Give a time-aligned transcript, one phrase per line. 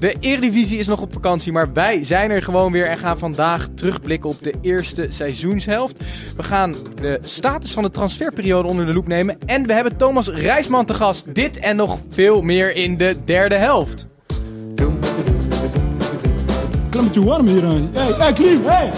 [0.00, 3.68] De Eredivisie is nog op vakantie, maar wij zijn er gewoon weer en gaan vandaag
[3.74, 5.96] terugblikken op de eerste seizoenshelft.
[6.36, 10.28] We gaan de status van de transferperiode onder de loep nemen en we hebben Thomas
[10.28, 11.34] Rijsman te gast.
[11.34, 14.06] Dit en nog veel meer in de derde helft.
[16.90, 17.90] Klimmetje warm hier aan.
[17.92, 18.90] Hey, hey, Klim, hey!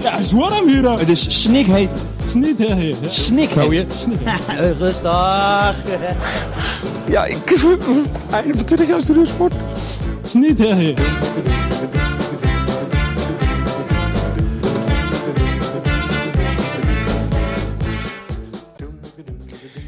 [0.00, 0.98] Ja, het is warm hier aan.
[0.98, 2.04] Het is snikheet.
[2.32, 2.96] Snikheet.
[3.08, 3.92] Snikheet.
[3.94, 4.76] Snikheet.
[4.80, 5.74] Rustig.
[7.06, 7.50] Ja, ik...
[8.30, 9.54] Einde van 20 jaar studiosport.
[10.22, 10.98] Snikheet.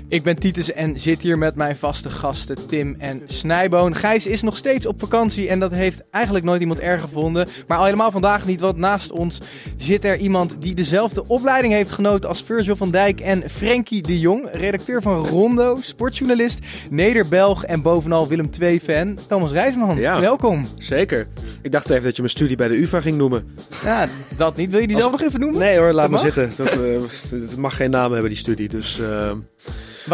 [0.08, 3.94] Ik ben Titus en zit hier met mijn vaste gasten Tim en Snijboon.
[3.96, 7.48] Gijs is nog steeds op vakantie en dat heeft eigenlijk nooit iemand erg gevonden.
[7.66, 9.40] Maar al helemaal vandaag niet, want naast ons
[9.76, 14.20] zit er iemand die dezelfde opleiding heeft genoten als Virgil van Dijk en Frenkie de
[14.20, 14.48] Jong.
[14.52, 16.58] Redacteur van Rondo, sportjournalist,
[16.90, 19.18] Neder-Belg en bovenal Willem II-fan.
[19.28, 20.20] Thomas Rijsman, Ja.
[20.20, 20.66] welkom.
[20.78, 21.26] Zeker.
[21.62, 23.46] Ik dacht even dat je mijn studie bij de UvA ging noemen.
[23.84, 24.70] Ja, dat niet.
[24.70, 25.58] Wil je die zelf nog even noemen?
[25.58, 26.34] Nee hoor, laat Dat maar mag?
[26.34, 26.64] zitten.
[26.64, 28.68] Dat, eh, het mag geen naam hebben, die studie.
[28.68, 29.30] Dus, eh,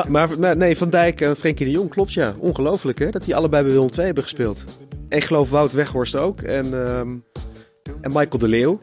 [0.08, 2.34] Maar nee, Van Dijk en Frenkie de Jong, klopt ja.
[2.38, 4.64] Ongelooflijk hè, dat die allebei bij Willem II hebben gespeeld.
[5.08, 6.40] En ik geloof Wout Weghorst ook.
[6.40, 7.16] En, ehm,
[8.00, 8.80] en Michael de Leeuw.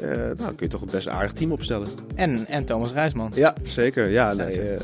[0.00, 1.88] Eh, nou, dan kun je toch een best aardig team opstellen.
[2.14, 3.32] En, en Thomas Rijsman.
[3.34, 4.08] Ja, zeker.
[4.08, 4.80] Ja, nee, eh,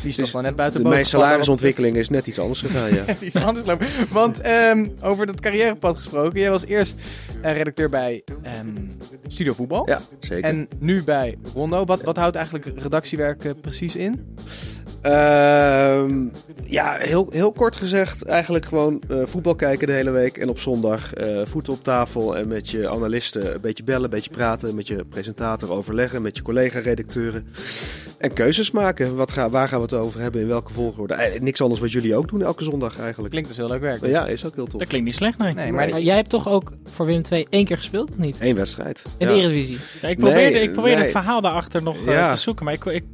[0.00, 3.04] Die is toch wel net buiten mijn salarisontwikkeling is net iets anders gegaan, ja.
[3.20, 3.86] Iets anders lopen.
[4.10, 6.40] Want ehm, over dat carrièrepad gesproken.
[6.40, 6.96] Jij was eerst
[7.42, 8.66] eh, redacteur bij ehm,
[9.26, 9.88] Studio Voetbal.
[9.88, 10.44] Ja, zeker.
[10.44, 11.84] En nu bij Rondo.
[11.84, 14.36] Wat, wat houdt eigenlijk redactiewerk precies in?
[15.02, 16.26] Ehm,
[16.64, 20.36] ja, heel, heel kort gezegd, eigenlijk gewoon eh, voetbal kijken de hele week.
[20.38, 24.10] En op zondag eh, voeten op tafel en met je analisten een beetje bellen, een
[24.10, 24.74] beetje praten.
[24.74, 27.46] Met je presentator overleggen, met je collega-redacteuren.
[28.18, 29.16] En keuzes maken.
[29.16, 31.14] Wat ga, waar gaan we het over hebben, in welke volgorde.
[31.14, 33.30] Eh, niks anders wat jullie ook doen elke zondag eigenlijk.
[33.30, 34.00] Klinkt dus heel leuk werk.
[34.00, 34.78] Maar ja, is ook heel tof.
[34.80, 35.54] Dat klinkt niet slecht, nee.
[35.54, 38.36] Nee, maar jij hebt toch ook voor Willem II één keer gespeeld, of niet?
[38.40, 39.02] Eén wedstrijd.
[39.18, 39.34] In ja.
[39.34, 39.78] de Eredivisie.
[40.02, 41.04] Ja, ik probeerde, Nee, ik probeerde nee.
[41.04, 42.34] het verhaal daarachter nog Ja.
[42.34, 43.04] te zoeken, maar ik, ik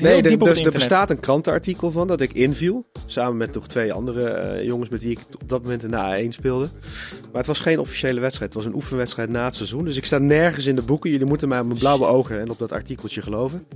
[0.00, 2.84] Nee, er, dus er bestaat een krantenartikel van dat ik inviel.
[3.06, 6.24] Samen met nog twee andere eh, jongens met wie ik op dat moment in de
[6.24, 6.68] A1 speelde.
[7.20, 8.54] Maar het was geen officiële wedstrijd.
[8.54, 9.84] Het was een oefenwedstrijd na het seizoen.
[9.84, 11.10] Dus ik sta nergens in de boeken.
[11.10, 13.66] Jullie moeten mij op mijn blauwe ogen en op dat artikeltje geloven.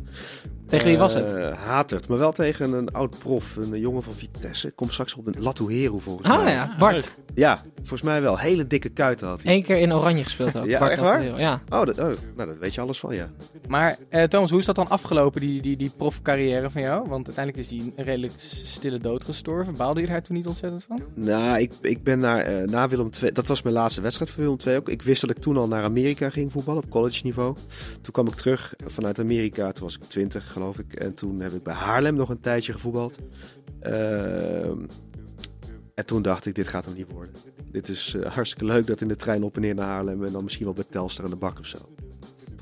[0.66, 1.32] Tegen wie was het?
[1.32, 2.08] Eh, Hatert.
[2.08, 3.56] Maar wel tegen een oud prof.
[3.56, 4.70] Een jongen van Vitesse.
[4.70, 6.52] Komt straks op de Latuhero volgens Ah mij.
[6.52, 7.16] ja, Bart.
[7.40, 8.38] Ja, volgens mij wel.
[8.38, 9.54] Hele dikke kuiten had hij.
[9.54, 10.66] Eén keer in Oranje gespeeld ook.
[10.66, 11.40] Ja, Bart echt waar?
[11.40, 11.62] Ja.
[11.68, 13.28] Oh, dat, oh, nou, dat weet je alles van, ja.
[13.68, 17.08] Maar eh, Thomas, hoe is dat dan afgelopen, die, die, die profcarrière van jou?
[17.08, 19.76] Want uiteindelijk is die een redelijk stille dood gestorven.
[19.76, 21.02] Baalde je daar toen niet ontzettend van?
[21.14, 23.32] Nou, ik, ik ben naar, eh, na Willem II...
[23.32, 24.88] Dat was mijn laatste wedstrijd voor Willem II ook.
[24.88, 27.56] Ik wist dat ik toen al naar Amerika ging voetballen, op college niveau.
[28.00, 29.72] Toen kwam ik terug vanuit Amerika.
[29.72, 30.92] Toen was ik 20, geloof ik.
[30.92, 33.18] En toen heb ik bij Haarlem nog een tijdje gevoetbald.
[33.80, 34.78] Ehm,
[36.00, 37.34] en toen dacht ik, dit gaat hem niet worden.
[37.72, 40.24] Dit is eh, hartstikke leuk dat in de trein op en neer naar Haarlem...
[40.24, 41.78] en dan misschien wel bij Telstar aan de bak of zo.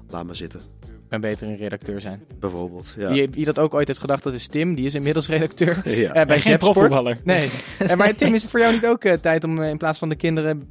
[0.09, 0.61] Laat maar zitten,
[1.09, 2.25] ben beter een redacteur zijn.
[2.41, 2.95] bijvoorbeeld.
[2.99, 3.13] Ja.
[3.13, 4.75] Wie, wie dat ook ooit heeft gedacht, dat is Tim.
[4.75, 6.13] Die is inmiddels redacteur Ja.
[6.13, 7.21] eh, bij En geen profvoetballer.
[7.25, 7.51] Nee.
[7.79, 10.17] Eh, maar Tim, is het voor jou niet ook tijd om in plaats van de
[10.17, 10.69] kinderen...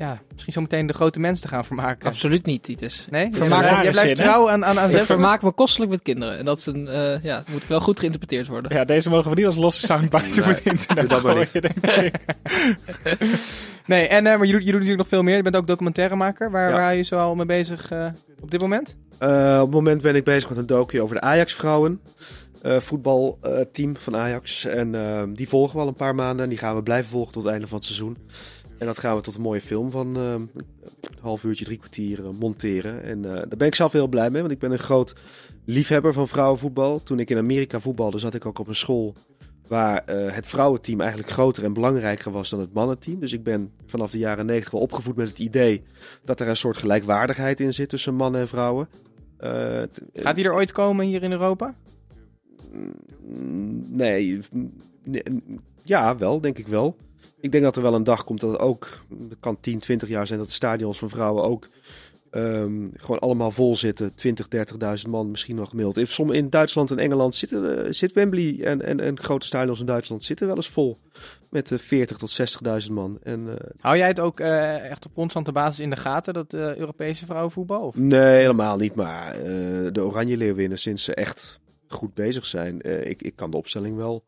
[0.00, 2.08] Ja, misschien zo meteen de grote mensen te gaan vermaken?
[2.08, 3.06] Absoluut niet, Titus.
[3.10, 3.28] Nee?
[3.32, 6.38] Vermaak- Jij- blijft zin, trouw aan, aan, aan Ik vermaak me kostelijk met kinderen.
[6.38, 8.76] En dat is een, eh, ja, moet wel goed geïnterpreteerd worden.
[8.76, 12.14] Ja, deze mogen we niet als losse soundbite op het internet dat gooien, denk ik.
[13.86, 15.36] Nee, en, eh, maar je doet, je doet natuurlijk nog veel meer.
[15.36, 16.50] Je bent ook documentairemaker.
[16.50, 16.72] Waar, Ja.
[16.74, 18.06] waar hou je zo al mee bezig eh,
[18.40, 18.96] op dit moment?
[19.18, 22.00] Eh, op het moment ben ik bezig met een docu over de Ajax-vrouwen.
[22.62, 24.64] eh, voetbalteam van Ajax.
[24.64, 24.94] En
[25.34, 26.42] die volgen we al een paar maanden.
[26.44, 28.16] En die gaan we blijven volgen tot het einde van het seizoen.
[28.80, 30.50] En dat gaan we tot een mooie film van eh, een
[31.20, 33.02] half uurtje, drie kwartier eh, monteren.
[33.02, 34.40] En eh, daar ben ik zelf heel blij mee.
[34.40, 35.14] Want ik ben een groot
[35.64, 37.02] liefhebber van vrouwenvoetbal.
[37.02, 39.14] Toen ik in Amerika voetbalde, zat ik ook op een school...
[39.66, 43.20] waar eh, het vrouwenteam eigenlijk groter en belangrijker was dan het mannenteam.
[43.20, 45.82] Dus ik ben vanaf de jaren negentig wel opgevoed met het idee...
[46.24, 48.88] dat er een soort gelijkwaardigheid in zit tussen mannen en vrouwen.
[50.14, 51.74] Gaat die er ooit komen hier in Europa?
[52.72, 52.94] Mm,
[53.92, 54.40] Nee,
[55.04, 55.22] nee,
[55.84, 56.96] ja, wel, denk ik wel.
[57.40, 58.88] Ik denk dat er wel een dag komt dat het ook,
[59.28, 61.68] het kan 10, 20 jaar zijn, dat de stadions van vrouwen ook
[62.30, 64.14] ehm, gewoon allemaal vol zitten.
[64.14, 64.46] 20,
[65.04, 66.18] 30.000 man misschien nog gemiddeld.
[66.18, 69.86] In, in Duitsland en Engeland zitten, eh, zit Wembley en, en, en grote stadions in
[69.86, 70.98] Duitsland zitten wel eens vol.
[71.50, 72.40] Met eh, 40 tot
[72.86, 73.18] 60.000 man.
[73.22, 77.26] En, eh, Hou jij het ook echt op constante basis in de gaten, dat Europese
[77.26, 77.80] vrouwenvoetbal?
[77.80, 77.96] Of?
[77.96, 78.94] Nee, helemaal niet.
[78.94, 79.36] Maar
[79.92, 82.80] de Oranje Leeuwinnen, sinds ze echt goed bezig zijn.
[83.08, 84.24] ik, ik kan de opstelling wel.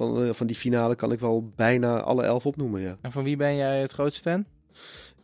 [0.00, 2.96] Van, eh, van die finale kan ik wel bijna alle elf opnoemen, ja.
[3.00, 4.44] En van wie ben jij het grootste fan?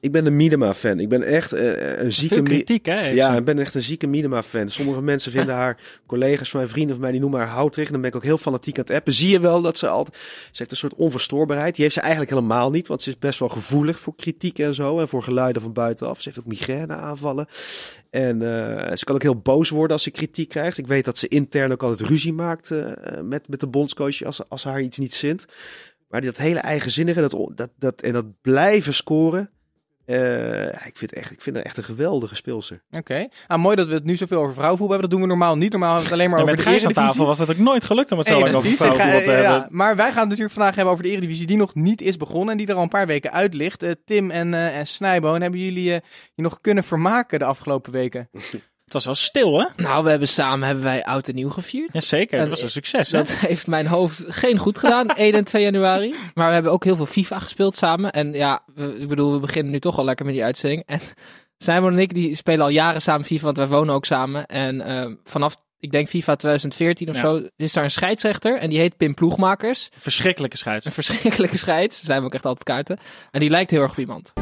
[0.01, 1.01] Ik ben een Miedema-fan.
[1.01, 2.35] Ik ben echt eh, een zieke...
[2.35, 3.09] Veel kritiek, hè?
[3.09, 4.69] Ja, ik ben echt een zieke Miedema-fan.
[4.69, 7.87] Sommige mensen vinden haar, collega's van mijn vrienden van mij, die noemen haar houtrig.
[7.87, 9.13] En dan ben ik ook heel fanatiek aan het appen.
[9.13, 10.17] Zie je wel dat ze altijd...
[10.17, 11.75] Ze heeft een soort onverstoorbaarheid.
[11.75, 14.75] Die heeft ze eigenlijk helemaal niet, want ze is best wel gevoelig voor kritiek en
[14.75, 14.99] zo.
[15.01, 16.17] En voor geluiden van buitenaf.
[16.17, 17.47] Ze heeft ook migraine-aanvallen.
[18.11, 20.79] En eh, ze kan ook heel boos worden als ze kritiek krijgt.
[20.79, 24.49] Ik weet dat ze intern ook altijd ruzie maakt eh, met, met de bondscoach als,
[24.49, 25.47] als haar iets niet zint.
[26.09, 29.51] Maar dat hele eigenzinnige dat, dat, dat, en dat blijven scoren.
[30.05, 32.83] eh, ja, ik, vind echt, ik vind echt een geweldige speelster.
[32.91, 33.29] Oké.
[33.47, 35.11] Ah, mooi dat we het nu zoveel over vrouwenvoetbal hebben.
[35.11, 35.71] Dat doen we normaal niet.
[35.71, 37.05] Normaal hebben we het alleen maar Ja, over met de Eredivisie.
[37.07, 39.31] tafel was dat ook nooit gelukt om het zo Nee, lang over ga- vrouwenvoetbal te
[39.43, 39.77] ja, hebben.
[39.77, 42.51] maar wij gaan het natuurlijk vandaag hebben over de Eredivisie die nog niet is begonnen
[42.51, 43.83] en die er al een paar weken uit ligt.
[43.83, 46.01] Eh, Tim en, eh en Snijboon, hebben jullie eh,
[46.35, 48.29] je nog kunnen vermaken de afgelopen weken?
[48.97, 49.67] Was wel stil, hè?
[49.83, 51.89] Nou, we hebben samen hebben wij oud en nieuw gevierd.
[51.93, 53.19] Jazeker, dat was een succes, hè?
[53.19, 56.15] Dat heeft mijn hoofd geen goed gedaan, 1 en 2 januari.
[56.35, 58.11] Maar we hebben ook heel veel FIFA gespeeld samen.
[58.13, 60.83] En ja, we- ik bedoel, we beginnen nu toch al lekker met die uitzending.
[60.87, 61.01] En
[61.65, 64.47] Simon en ik die spelen al jaren samen FIFA, want wij wonen ook samen.
[64.47, 67.21] En eh, vanaf, ik denk FIFA 2014 of Ja.
[67.21, 68.59] zo, is daar een scheidsrechter.
[68.59, 69.89] En die heet Pim Ploegmakers.
[69.97, 70.85] Verschrikkelijke scheids.
[70.85, 72.03] Een verschrikkelijke scheids.
[72.05, 72.99] Zijn we ook echt altijd kaarten.
[73.31, 74.33] En die lijkt heel erg op iemand.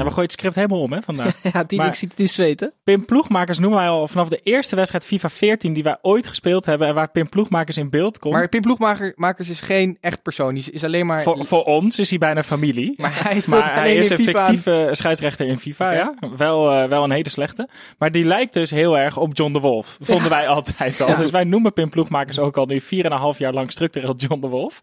[0.00, 1.34] Ja, we gooien het script helemaal om, hè, vandaag.
[1.52, 2.72] Ja, die Maar- ik ziet het in zweten.
[2.84, 6.66] Pim Ploegmakers noemen wij al vanaf de eerste wedstrijd FIFA 14 die wij ooit gespeeld
[6.66, 8.34] hebben en waar Pim Ploegmakers in beeld komt.
[8.34, 10.54] Maar Pim Ploegmakers is geen echt persoon.
[10.54, 11.22] Die is- is alleen maar...
[11.22, 12.94] voor, voor ons is hij bijna familie.
[12.96, 16.14] maar hij, speelt Maar hij is een fictieve scheidsrechter in FIFA, ja.
[16.36, 17.68] Wel, eh, wel een hele slechte.
[17.98, 19.96] Maar die lijkt dus heel erg op John de Wolf.
[20.00, 21.08] Vonden wij altijd al.
[21.08, 21.14] Ja.
[21.16, 24.80] Dus wij noemen Pim Ploegmakers ook al nu 4,5 jaar lang structureel John de Wolf.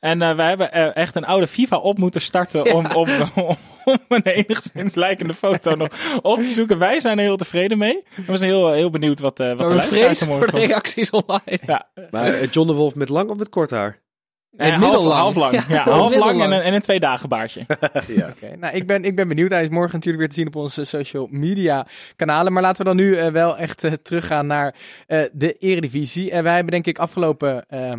[0.00, 3.08] En eh wij hebben eh, echt een oude FIFA op moeten starten om, om,
[3.84, 5.88] om een enigszins lijkende foto nog
[6.22, 6.78] op te zoeken.
[6.78, 8.02] Wij zijn er heel tevreden mee.
[8.26, 10.66] We zijn heel, heel benieuwd wat, eh wat de Maar luisteraars vrezen er voor de
[10.66, 11.58] reacties online.
[11.66, 14.00] Ja, Maar eh, John de Wolf met lang of met kort haar?
[14.56, 15.54] Nee, eh, half, lang.
[15.54, 17.60] Ja, Ja, half lang en een, en een twee dagen baardje.
[18.30, 19.50] Oké, Nou, ik ben, ik ben benieuwd.
[19.50, 21.86] Hij is morgen natuurlijk weer te zien op onze social media
[22.16, 22.52] kanalen.
[22.52, 24.74] Maar laten we dan nu eh, wel echt eh, teruggaan naar
[25.06, 26.30] eh, de Eredivisie.
[26.30, 27.92] En wij hebben denk ik afgelopen eh,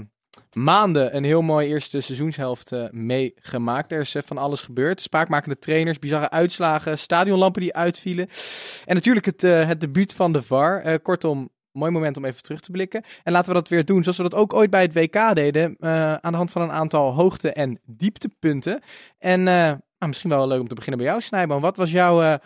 [0.54, 3.92] maanden een heel mooi eerste seizoenshelft eh, meegemaakt.
[3.92, 5.02] Er is eh, van alles gebeurd.
[5.02, 8.28] Spraakmakende trainers, bizarre uitslagen, stadionlampen die uitvielen.
[8.86, 11.00] En natuurlijk het, eh, het debuut van de VAR.
[11.00, 13.04] Kortom, mooi moment om even terug te blikken.
[13.24, 15.76] En laten we dat weer doen zoals we dat ook ooit bij het WK deden.
[16.22, 18.82] aan de hand van een aantal hoogte- en dieptepunten.
[19.18, 21.62] En nou, misschien wel leuk om te beginnen bij jou, Snijboom.
[21.62, 22.40] Wat was jouw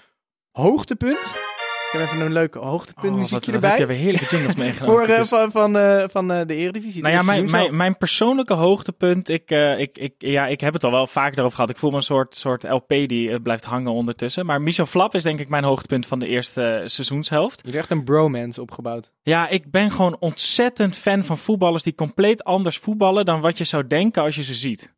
[0.51, 1.54] hoogtepunt?
[1.99, 5.05] Heb even een leuk hoogtepunt Oh, muziekje wat, wat heb je weer heerlijke jingles meegenomen.
[5.05, 7.01] Voor, eh, van, van, eh, van eh, de Eredivisie.
[7.01, 10.83] Nou ja, mijn, mijn, mijn persoonlijke hoogtepunt, ik, eh, ik, ik, ja, ik heb het
[10.83, 11.69] al wel vaak daarover gehad.
[11.69, 14.45] Ik voel me een soort, soort LP die blijft hangen ondertussen.
[14.45, 17.59] Maar Michel Flap is denk ik mijn hoogtepunt van de eerste seizoenshelft.
[17.63, 19.11] Je hebt echt een bromance opgebouwd.
[19.21, 23.63] Ja, ik ben gewoon ontzettend fan van voetballers die compleet anders voetballen dan wat je
[23.63, 24.93] zou denken als je ze ziet.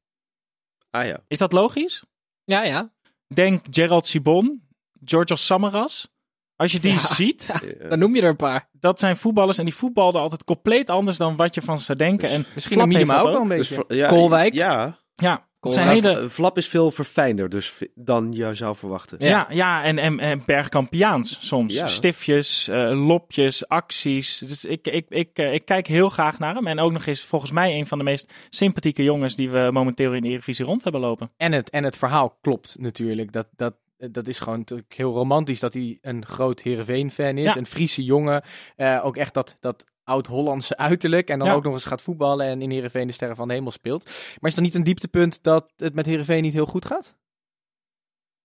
[0.89, 1.19] Ah ja.
[1.27, 2.03] Is dat logisch?
[2.44, 2.91] Ja, ja.
[3.27, 4.61] Denk Gerald Sibon,
[5.05, 6.15] Georgios Samaras.
[6.57, 7.00] Als je die Ja.
[7.00, 7.50] ziet,
[7.80, 8.69] Eh, Dan noem je er een paar.
[8.71, 11.98] dat zijn voetballers en die voetbalden altijd compleet anders dan wat je van ze zou
[11.98, 12.30] denken.
[12.30, 13.95] En Misschien Flap een heeft ook wel een dus beetje.
[13.95, 14.54] ja, Koolwijk?
[14.54, 14.97] Ja.
[15.16, 16.30] Ja, het zijn hele...
[16.30, 19.18] Flap is veel verfijnder dus dan je zou verwachten.
[19.19, 19.28] Ja.
[19.28, 21.73] Ja, ja en, en, en bergkampiaans soms.
[21.73, 21.87] Ja.
[21.87, 24.37] Stiftjes, eh, lopjes, acties.
[24.40, 26.68] Dus ik, ik, ik, eh, ik kijk heel graag naar hem.
[26.68, 30.14] En ook nog eens volgens mij een van de meest sympathieke jongens die we momenteel
[30.14, 31.31] in de Eredivisie rond hebben lopen.
[31.37, 33.31] En het, en het verhaal klopt natuurlijk.
[33.31, 37.44] Dat, dat, dat is gewoon natuurlijk heel romantisch dat hij een groot Heerenveen-fan is.
[37.54, 37.57] Ja.
[37.57, 38.42] Een Friese jongen.
[38.75, 41.30] Eh, ook echt dat, dat oud-Hollandse uiterlijk.
[41.30, 41.54] En dan Ja.
[41.54, 44.06] ook nog eens gaat voetballen en in Heerenveen de Sterren van de Hemel speelt.
[44.39, 47.16] Maar is dan niet een dieptepunt dat het met Heerenveen niet heel goed gaat?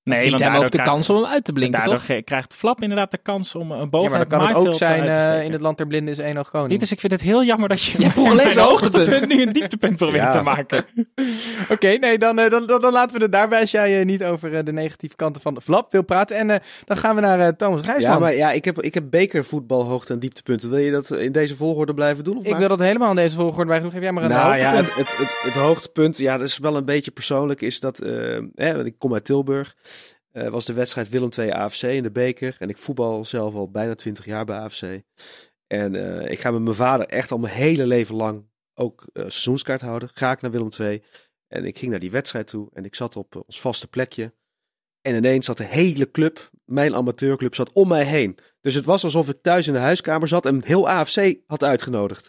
[0.04, 2.24] Nee, hem daardoor ook de kans om hem uit te blinken, daardoor toch?
[2.24, 4.72] krijgt Flap inderdaad de kans om een boven ja, maar dan kan het ook eh,
[4.72, 6.70] zijn eh, in het land der blinden is één oog koning.
[6.70, 9.28] Dit is, ik vind het heel jammer dat je Ja, vroeg alleen zijn hoogtepunt.
[9.28, 10.30] nu een dieptepunt probeert Ja.
[10.30, 10.84] te maken.
[11.74, 14.24] Oké, nee, dan, eh, dan, dan, dan laten we het daarbij als jij eh, niet
[14.24, 16.36] over eh, de negatieve kanten van de flap wil praten.
[16.36, 18.10] En eh, dan gaan we naar eh, Thomas Gijsman.
[18.12, 20.70] Ja, maar ja, ik heb, ik heb bekervoetbal hoogte- en dieptepunten.
[20.70, 22.36] Wil je dat in deze volgorde blijven doen?
[22.36, 23.90] Of Ik maar- wil dat helemaal in deze volgorde bij doen.
[23.90, 26.76] Geef jij maar een nou ja, het, het, het, het hoogtepunt, ja, dat is wel
[26.76, 28.12] een beetje persoonlijk, is dat, eh,
[28.54, 29.74] hè, want ik kom uit Tilburg,
[30.32, 32.56] eh, was de wedstrijd Willem II AFC in de beker.
[32.58, 34.82] En ik voetbal zelf al bijna 20 jaar bij AFC.
[35.66, 39.22] En eh, ik ga met mijn vader echt al mijn hele leven lang ook eh,
[39.22, 40.10] seizoenskaart houden.
[40.14, 41.02] Ga ik naar Willem II.
[41.48, 44.34] En ik ging naar die wedstrijd toe en ik zat op ons vaste plekje.
[45.00, 48.38] En ineens zat de hele club, mijn amateurclub, zat om mij heen.
[48.60, 52.28] Dus het was alsof ik thuis in de huiskamer zat en heel AFC had uitgenodigd.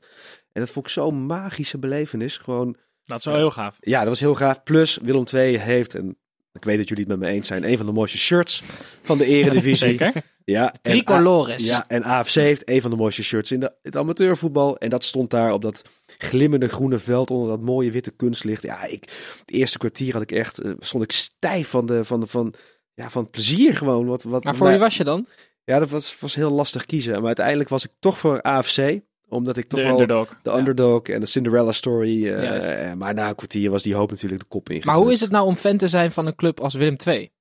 [0.51, 2.37] En dat vond ik zo'n magische belevenis.
[2.37, 3.77] Gewoon, Dat is wel heel gaaf.
[3.79, 4.63] ja, dat was heel gaaf.
[4.63, 6.17] Plus, Willem II heeft, en
[6.53, 8.63] ik weet dat jullie het met me eens zijn, een van de mooiste shirts
[9.01, 9.87] van de eredivisie.
[9.87, 10.13] Zeker.
[10.45, 11.63] Ja, en Tricolores.
[11.63, 14.77] ja, en AFC heeft een van de mooiste shirts in de, het amateurvoetbal.
[14.77, 15.81] En dat stond daar op dat
[16.17, 18.63] glimmende groene veld onder dat mooie witte kunstlicht.
[18.63, 19.03] Ja, ik,
[19.39, 22.53] het eerste kwartier had ik echt, eh, stond ik stijf van, de, van, de, van,
[22.93, 24.05] ja, van het plezier gewoon.
[24.05, 25.27] Wat, wat, Maar voor wie was je dan?
[25.63, 27.13] Ja, dat was, was heel lastig kiezen.
[27.13, 28.99] Maar uiteindelijk was ik toch voor AFC.
[29.33, 30.39] Omdat ik toch De wel underdog.
[30.41, 32.27] de underdog en de Cinderella story.
[32.27, 34.81] eh, eh, maar na een kwartier was die hoop natuurlijk de kop in.
[34.85, 37.31] Maar hoe is het nou om fan te zijn van een club als Willem II?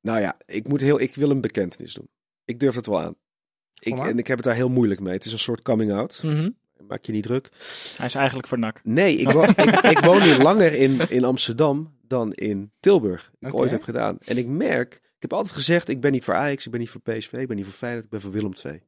[0.00, 2.08] Nou ja, ik, moet heel, ik wil een bekentenis doen.
[2.44, 3.14] Ik durf het wel aan.
[3.80, 4.08] Ik, Kom maar.
[4.10, 5.12] en ik heb het daar heel moeilijk mee.
[5.14, 6.20] Het is een soort coming out.
[6.22, 6.50] Mhm.
[6.88, 7.48] Maak je niet druk.
[7.96, 8.80] Hij is eigenlijk voor NAC.
[8.84, 13.30] Nee, ik, wo ik, ik woon nu langer in, in Amsterdam dan in Tilburg.
[13.40, 13.56] Ik Oké.
[13.56, 14.18] ooit heb gedaan.
[14.24, 16.90] En ik merk, ik heb altijd gezegd, ik ben niet voor Ajax, ik ben niet
[16.90, 18.82] voor PSV, ik ben niet voor Feyenoord, ik ben voor Willem II.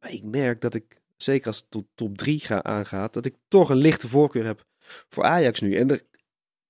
[0.00, 3.34] Maar ik merk dat ik, zeker als het tot top 3 ga, aangaat, dat ik
[3.48, 4.64] toch een lichte voorkeur heb
[5.08, 5.74] voor Ajax nu.
[5.76, 6.02] En er-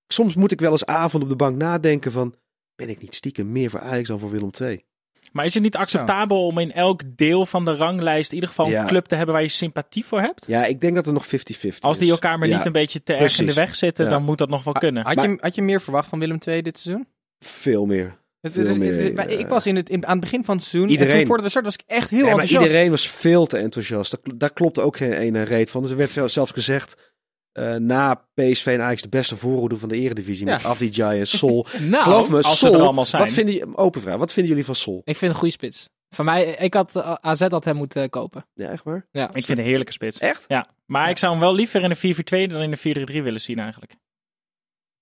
[0.08, 2.34] soms moet ik wel eens avond op de bank nadenken van,
[2.74, 4.84] ben ik niet stiekem meer voor Ajax dan voor Willem II?
[5.32, 8.68] Maar is het niet acceptabel om in elk deel van de ranglijst in ieder geval
[8.68, 8.80] Ja.
[8.80, 10.46] een club te hebben waar je sympathie voor hebt?
[10.46, 13.02] Ja, ik denk dat er nog 50-50 Als die elkaar maar Ja, niet een beetje
[13.02, 14.10] te erg in de weg zitten, Ja.
[14.10, 15.04] dan moet dat nog wel kunnen.
[15.04, 17.06] Had, je, had je meer verwacht van Willem II dit seizoen?
[17.38, 18.18] Veel meer.
[18.42, 19.38] Het- Veel het- meer, het- maar ja.
[19.38, 20.90] ik was in het, in, aan het begin van het seizoen.
[20.90, 21.16] En Iedereen.
[21.16, 22.66] toen voordat we starten was ik echt heel Nee, maar enthousiast.
[22.66, 24.10] iedereen was veel te enthousiast.
[24.10, 25.82] Daar, daar klopte ook geen ene reet van.
[25.82, 27.12] Dus er werd zelfs gezegd...
[27.52, 30.46] eh, na PSV en Ajax de beste voorhoede van de eredivisie.
[30.46, 30.68] Met Ja.
[30.68, 31.66] Afdijay en Sol.
[31.88, 32.74] Nou, Geloof me, als ze Sol...
[32.74, 33.22] er allemaal zijn.
[33.22, 34.16] Wat vinden, jullie- open vraag.
[34.16, 35.02] Wat vinden jullie van Sol?
[35.04, 35.88] ik vind een goede spits.
[36.14, 38.46] Van mij, ik had eh, AZ had hem moeten kopen.
[38.54, 39.06] Ja, echt waar?
[39.10, 39.30] Ja.
[39.34, 40.18] Ik vind een heerlijke spits.
[40.18, 40.44] Echt?
[40.48, 42.14] Ja, maar ik zou hem wel liever in een
[42.48, 43.94] 4-4-2 dan in een 4-3-3 willen zien eigenlijk.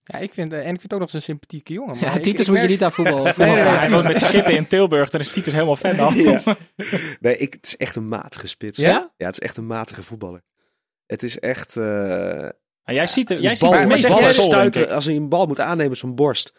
[0.04, 1.96] Ja, ik vind, eh, en ik vind het ook nog eens een sympathieke jongen.
[1.96, 3.22] maar Ja, ik- Titus ik moet je niet aan voetbal.
[3.22, 3.80] Nee, voetbal nee, nee, vragen.
[3.80, 6.14] hij woont met zijn kippen in Tilburg, dan is Titus helemaal fan.
[6.14, 6.40] Ja.
[7.20, 8.78] Nee, ik, het is echt een matige spits.
[8.78, 9.12] Ja?
[9.16, 10.42] Ja, het is echt een matige voetballer.
[11.06, 11.76] Het is echt...
[11.76, 13.70] eh, Maar jij ziet, er- jij ziet bal,
[14.08, 14.18] bal
[14.90, 16.52] als hij een bal moet aannemen op zijn borst.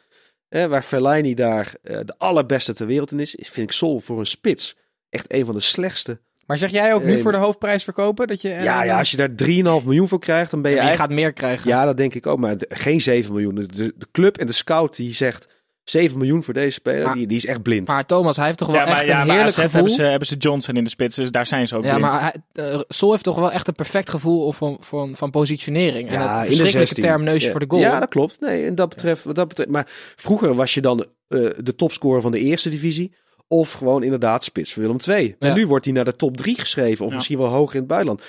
[0.48, 4.00] Hè, waar Fellaini daar eh, de allerbeste ter wereld in is, is, vind ik Sol
[4.00, 4.78] voor een spits
[5.10, 6.22] echt een van de slechtste.
[6.52, 8.28] Maar zeg jij ook nu Eh, voor de hoofdprijs verkopen?
[8.28, 10.78] Dat je, eh, ja, ja, als je daar 3,5 miljoen voor krijgt, dan ben je
[10.78, 11.10] eigenlijk...
[11.10, 11.70] gaat meer krijgen?
[11.70, 12.40] Ja, dat denk ik ook.
[12.40, 13.56] Maar geen 7 miljoen.
[13.56, 15.48] De, club en de scout die zegt
[15.84, 17.88] 7 miljoen voor deze speler, Maar- die, die is echt blind.
[17.88, 19.72] Maar Thomas, hij heeft toch wel Ja, maar, echt ja, een maar heerlijk gevoel.
[19.72, 22.12] hebben ze, hebben ze Johnson in de spits, dus daar zijn ze ook Ja, blind.
[22.12, 22.22] maar
[22.54, 26.10] hij, eh, Sol heeft toch wel echt een perfect gevoel van, van, van positionering.
[26.10, 27.04] en Ja, het in de verschrikkelijke 16.
[27.04, 27.52] term neusje Ja.
[27.52, 27.82] voor de goal.
[27.82, 28.40] Ja, dat klopt.
[28.40, 29.70] Nee, en dat betreft, wat dat betreft.
[29.70, 33.14] Maar vroeger was je dan eh, de topscorer van de eerste divisie.
[33.52, 35.36] Of gewoon inderdaad spits voor Willem II.
[35.40, 35.54] En Ja.
[35.54, 37.04] nu wordt hij naar de top 3 geschreven.
[37.04, 37.16] Of Ja.
[37.16, 38.24] misschien wel hoger in het buitenland.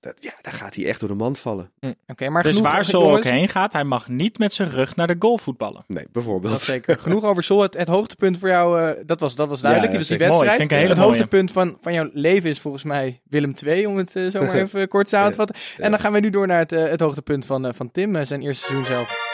[0.00, 1.72] Dat, ja, daar gaat hij echt door de mand vallen.
[2.06, 5.06] Oké, maar dus waar Sol ook heen gaat, hij mag niet met zijn rug naar
[5.06, 5.84] de goal voetballen.
[5.86, 6.60] Nee, Dat bijvoorbeeld.
[6.62, 6.98] zeker.
[7.04, 7.62] Genoeg over Sol.
[7.62, 9.92] Het, het hoogtepunt voor jou, eh, dat, was, dat was duidelijk.
[9.92, 10.32] Ja, dus die zeker.
[10.34, 10.88] Mooi, wedstrijd.
[10.88, 11.08] het mooie.
[11.10, 14.54] hoogtepunt van, van jouw leven is volgens mij Willem II, om het eh, zo maar
[14.62, 15.56] even kort samen te vatten.
[15.78, 18.42] En dan gaan we nu door naar het, eh, het hoogtepunt van, van Tim, zijn
[18.42, 19.28] eerste seizoen zelf.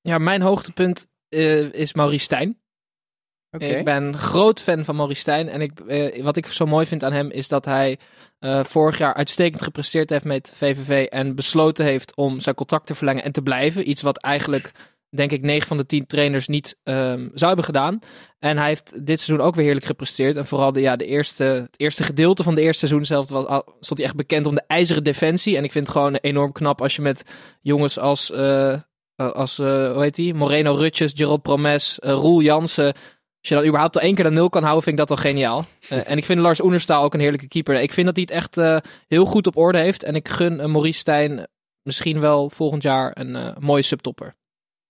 [0.00, 2.58] Ja, mijn hoogtepunt eh, is Maurice Stijn.
[3.50, 5.48] Ik ben groot fan van Maurice Stijn.
[5.48, 7.98] En ik, eh, wat ik zo mooi vind aan hem is dat hij
[8.38, 11.06] eh, vorig jaar uitstekend gepresteerd heeft met VVV.
[11.06, 13.90] En besloten heeft om zijn contract te verlengen en te blijven.
[13.90, 14.72] Iets wat eigenlijk,
[15.10, 17.98] denk ik, 9 van de 10 trainers niet ehm, zou hebben gedaan.
[18.38, 20.36] En hij heeft dit seizoen ook weer heerlijk gepresteerd.
[20.36, 23.62] En vooral de, ja, de eerste, het eerste gedeelte van de eerste seizoen zelf was,
[23.80, 25.56] stond hij echt bekend om de ijzeren defensie.
[25.56, 27.22] En ik vind het gewoon enorm knap als je met
[27.60, 28.30] jongens als...
[28.30, 28.76] eh,
[29.16, 30.34] als, hoe heet die?
[30.34, 32.94] Moreno Rutjes, Gerald Promes, Roel Jansen.
[33.48, 35.32] Als je dan überhaupt al één keer de nul kan houden, vind ik dat wel
[35.32, 35.64] geniaal.
[35.88, 37.74] Eh, en ik vind Lars Oenerstaal ook een heerlijke keeper.
[37.74, 38.76] Ik vind dat hij het echt eh,
[39.06, 40.02] heel goed op orde heeft.
[40.02, 41.48] En ik gun eh, Maurice Stijn
[41.82, 44.34] misschien wel volgend jaar een mooie subtopper.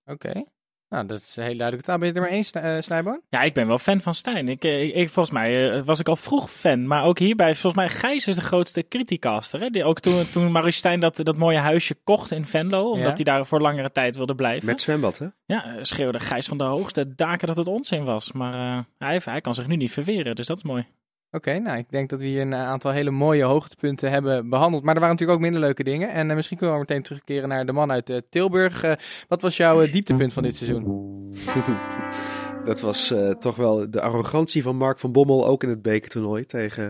[0.04, 0.44] Oké.
[0.88, 1.98] Nou, dat is een hele duidelijke taal.
[1.98, 3.20] Ben je het er maar eens, eh, Snijboon?
[3.28, 4.48] Ja, ik ben wel fan van Stijn.
[4.48, 6.86] Ik, eh, ik, volgens mij eh, was ik al vroeg fan.
[6.86, 9.60] Maar ook hierbij, volgens mij, Gijs is de grootste criticaster.
[9.60, 9.68] Hè?
[9.70, 12.84] Die, ook toen, toen Maurice Stijn dat, dat mooie huisje kocht in Venlo.
[12.90, 13.14] Omdat Ja.
[13.14, 14.66] hij daar voor langere tijd wilde blijven.
[14.66, 15.26] Met zwembad, hè?
[15.46, 18.32] Ja, schreeuwde Gijs van de hoogste daken dat het onzin was.
[18.32, 20.86] Maar eh, hij, hij kan zich nu niet verweren, dus dat is mooi.
[21.30, 24.82] Oké, nou, ik denk dat we hier een aantal hele mooie hoogtepunten hebben behandeld.
[24.82, 26.10] Maar er waren natuurlijk ook minder leuke dingen.
[26.10, 28.82] En eh, misschien kunnen we meteen terugkeren naar de man uit eh, Tilburg.
[28.82, 28.92] Eh,
[29.28, 31.06] wat was jouw dieptepunt van dit seizoen?
[32.64, 35.46] Dat was toch wel de arrogantie van Mark van Bommel.
[35.46, 36.84] Ook in het bekertoernooi tegen,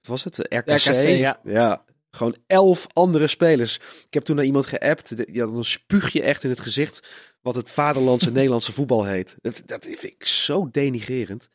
[0.00, 0.36] wat was het?
[0.36, 0.68] De RKC.
[0.70, 1.40] RKC, ja.
[1.44, 3.76] Ja, gewoon elf andere spelers.
[4.06, 5.16] Ik heb toen naar iemand geappt.
[5.16, 7.08] de- Ja, dan spuug je echt in het gezicht
[7.42, 9.36] wat het vaderlandse Nederlandse voetbal heet.
[9.40, 11.48] Dat, dat vind ik zo denigrerend.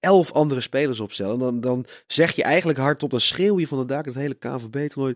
[0.00, 1.38] Elf andere spelers opstellen.
[1.38, 5.14] Dan, dan zeg je eigenlijk hardop, dan schreeuw je van de dak het hele KNVB-toernooi.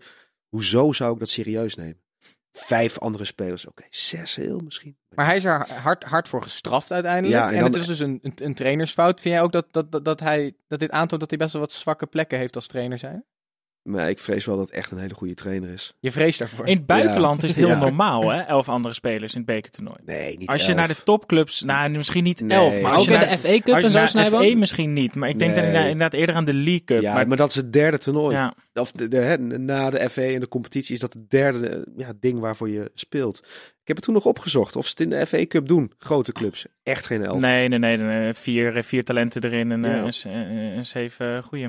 [0.48, 2.02] Hoezo zou ik dat serieus nemen?
[2.58, 3.66] vijf andere spelers.
[3.66, 4.96] Oké, zes heel misschien.
[5.14, 7.34] Maar hij is er hard, hard voor gestraft uiteindelijk.
[7.34, 9.20] Ja, en en dan- het is dus een, een, een trainersfout.
[9.20, 11.62] Vind jij ook dat, dat, dat, dat, hij, dat dit aantoont dat hij best wel
[11.62, 13.24] wat zwakke plekken heeft als trainer zijn?
[13.84, 15.94] Maar ik vrees wel dat het echt een hele goede trainer is.
[16.00, 16.66] Je vreest daarvoor.
[16.66, 17.78] In het buitenland is het heel Ja.
[17.78, 18.40] normaal, hè?
[18.40, 19.96] Elf andere spelers in het bekertoernooi.
[20.04, 20.76] Nee, niet Als je elf.
[20.76, 22.58] naar de topclubs, nou misschien niet Nee.
[22.58, 24.40] elf, maar Maar als ook je naar de FA Cup als en zo naar snijden.
[24.50, 25.72] FA misschien niet, maar ik denk Nee.
[25.72, 27.02] dan inderdaad eerder aan de League Cup.
[27.02, 28.34] Ja, maar, maar, dat is het derde toernooi.
[28.34, 31.68] ja, Of de, de, hè, na de FA en de competitie is dat het derde
[31.68, 33.38] eh, ja, ding waarvoor je speelt.
[33.80, 35.92] Ik heb het toen nog opgezocht of ze het in de FA Cup doen.
[35.98, 36.66] Grote clubs.
[36.82, 37.40] Echt geen elf.
[37.40, 39.96] nee, nee, nee, nee, vier, vier talenten erin en Ja.
[39.98, 41.68] eh, een, s- eh, een zeven goeie.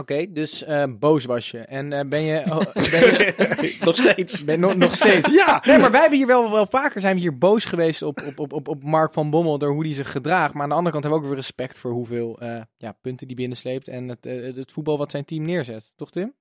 [0.00, 1.58] Oké, dus eh, boos was je.
[1.58, 2.42] En eh, ben je...
[2.52, 4.44] oh, ben je nog steeds.
[4.44, 5.30] ben, nog, nog steeds?
[5.30, 5.62] Ja.
[5.64, 8.38] Nee, maar wij hebben hier wel, wel vaker zijn we hier boos geweest op, op,
[8.38, 10.54] op, op, op Mark van Bommel door hoe hij zich gedraagt.
[10.54, 13.26] Maar aan de andere kant hebben we ook weer respect voor hoeveel eh, ja, punten
[13.26, 15.92] die binnensleept en het, eh, het voetbal wat zijn team neerzet.
[15.96, 16.34] Toch Tim?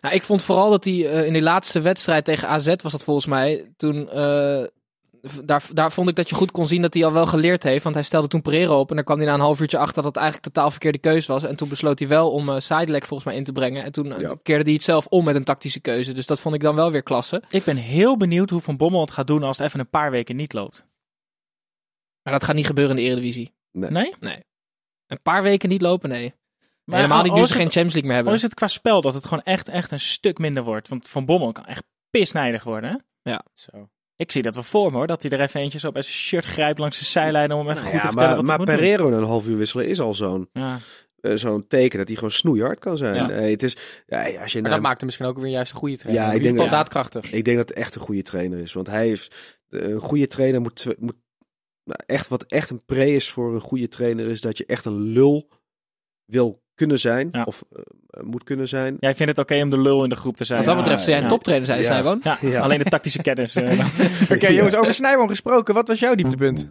[0.00, 0.94] Nou, ik vond vooral dat hij
[1.26, 3.72] in die laatste wedstrijd tegen AZ was dat volgens mij.
[3.76, 4.08] Toen,
[5.44, 7.82] daar, daar vond ik dat je goed kon zien dat hij al wel geleerd heeft.
[7.82, 9.94] Want hij stelde toen Pereira op en dan kwam hij na een half uurtje achter
[10.02, 11.42] dat het eigenlijk totaal verkeerde keuze was.
[11.42, 13.82] En toen besloot hij wel om eh Sidelec volgens mij in te brengen.
[13.84, 14.34] En toen eh, Ja.
[14.42, 16.12] keerde hij het zelf om met een tactische keuze.
[16.12, 17.42] Dus dat vond ik dan wel weer klasse.
[17.50, 20.10] Ik ben heel benieuwd hoe Van Bommel het gaat doen als het even een paar
[20.10, 20.84] weken niet loopt.
[22.22, 23.52] Maar dat gaat niet gebeuren in de Eredivisie.
[23.72, 24.14] Nee?
[25.06, 26.34] Een paar weken niet lopen, nee.
[26.84, 28.34] Maar Helemaal niet nu is ze geen Champions League meer Of hebben.
[28.34, 30.88] is het qua spel dat het gewoon echt, echt een stuk minder wordt?
[30.88, 32.90] Want Van Bommel kan echt pisnijdig worden,
[33.22, 33.36] hè?
[33.54, 33.88] Zo.
[34.20, 35.06] Ik zie dat wel voor me, hoor.
[35.06, 37.68] Dat hij er even eentje zo bij zijn shirt grijpt langs de zijlijn om hem
[37.68, 38.96] even Nou goed ja, te vertellen maar, wat maar hij moet doen.
[38.96, 40.78] Pereiro een half uur wisselen is al zo'n Ja.
[41.20, 43.14] eh, zo'n teken dat hij gewoon snoeihard kan zijn.
[43.14, 43.26] Ja.
[43.26, 45.72] Nee, het is, ja, als je Maar naar dat maakt hem misschien ook weer juist
[45.72, 46.24] een goede trainer.
[46.24, 47.32] Ja, ik denk dat- daadkrachtig.
[47.32, 48.72] Ik denk dat het echt een goede trainer is.
[48.72, 51.16] Want hij heeft een goede trainer moet, moet
[51.84, 54.84] nou, echt wat echt een pre is voor een goede trainer is dat je echt
[54.84, 55.48] een lul
[56.24, 57.42] wil kunnen zijn Ja.
[57.44, 57.82] of eh,
[58.22, 58.96] moet kunnen zijn.
[59.00, 60.58] Jij vindt het oké om de lul in de groep te zijn?
[60.58, 61.86] Wat dat Ja, betreft zijn toptrainer, zei Ja.
[61.86, 62.20] Snijboon.
[62.22, 62.60] Ja, Ja.
[62.60, 63.54] alleen de tactische kennis.
[63.56, 63.78] eh.
[64.34, 65.74] Oké jongens, over Snijboom gesproken.
[65.74, 66.70] Wat was jouw dieptepunt?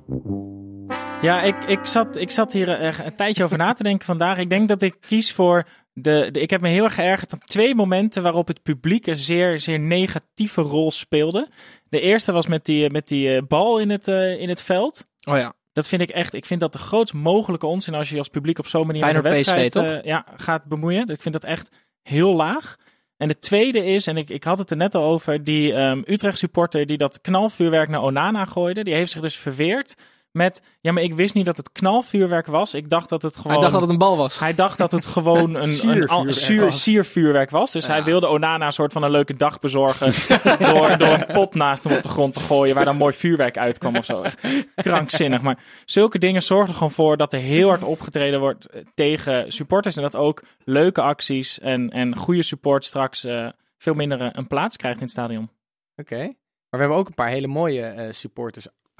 [1.22, 4.38] Ja, ik, ik, zat, ik zat hier eh, een tijdje over na te denken vandaag.
[4.38, 5.64] Ik denk dat ik kies voor
[5.94, 6.40] de, de.
[6.42, 9.80] Ik heb me heel erg geërgerd aan twee momenten waarop het publiek een zeer, zeer
[9.80, 11.48] negatieve rol speelde.
[11.90, 14.08] De eerste was met die, met die bal in het,
[14.40, 15.06] in het veld.
[15.30, 15.54] Oh ja.
[15.80, 16.34] Dat vind ik echt.
[16.34, 19.12] Ik vind dat de grootst mogelijke onzin als je als publiek op zo'n manier met
[19.12, 19.86] Feyenoord PSV, wedstrijd toch?
[19.86, 21.08] eh, ja, gaat bemoeien.
[21.08, 22.76] Ik vind dat echt heel laag.
[23.18, 26.02] En de tweede is, en ik, ik had het er net al over, die ehm,
[26.06, 28.84] Utrecht supporter die dat knalvuurwerk naar Onana gooide.
[28.84, 29.96] Die heeft zich dus verweerd
[30.32, 32.74] met, ja maar ik wist niet dat het knalvuurwerk was.
[32.74, 33.52] Ik dacht dat het gewoon...
[33.52, 34.40] Hij dacht dat het een bal was.
[34.40, 36.84] Hij dacht dat het gewoon een, een, Siervuurwerk zuur- was.
[36.84, 37.72] siervuurwerk was.
[37.72, 37.92] Dus Ja.
[37.92, 40.12] hij wilde Onana een soort van een leuke dag bezorgen.
[40.74, 42.76] door, door een pot naast hem op de grond te gooien.
[42.76, 44.22] Waar dan mooi vuurwerk uitkwam of zo.
[44.22, 44.42] Echt
[44.76, 45.42] krankzinnig.
[45.42, 49.52] Maar zulke dingen zorgen er gewoon voor dat er heel hard opgetreden wordt eh, tegen
[49.52, 49.96] supporters.
[49.96, 54.48] En dat ook leuke acties en, en goede support straks eh, veel minder eh, een
[54.48, 55.50] plaats krijgt in het stadion.
[55.96, 56.18] Oké.
[56.18, 58.12] Maar we hebben ook een paar hele mooie eh,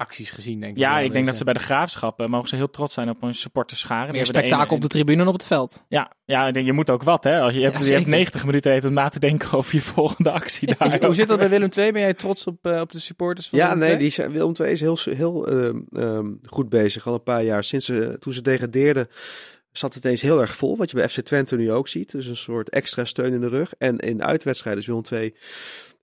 [0.00, 0.78] supportersacties gezien, denk ik.
[0.78, 3.08] Ja, wel, ik denk dat ze bij de graafschap eh, mogen ze heel trots zijn
[3.08, 4.04] op hun supporterscharen.
[4.04, 5.84] Die Meer spektakel op de tribune dan op het veld.
[5.88, 7.40] Ja, ja, ik denk, je moet ook wat, hè?
[7.40, 8.10] Als je, Ja, hebt, je hebt zeker.
[8.10, 10.92] 90 minuten even om na te denken over je volgende actie daar.
[10.92, 11.92] Hoe, hoe zit dat bij Willem II?
[11.92, 13.98] Ben jij trots op, eh, op de supporters van Ja, Willem nee, II?
[13.98, 17.06] die zijn, Willem II is heel, heel ehm, ehm, goed bezig.
[17.06, 17.64] Al een paar jaar.
[17.64, 19.08] Sinds ze, toen ze degradeerden
[19.72, 20.76] zat het eens heel erg vol.
[20.76, 22.10] Wat je bij FC Twente nu ook ziet.
[22.10, 23.72] Dus een soort extra steun in de rug.
[23.78, 25.34] En in uitwedstrijden is Willem II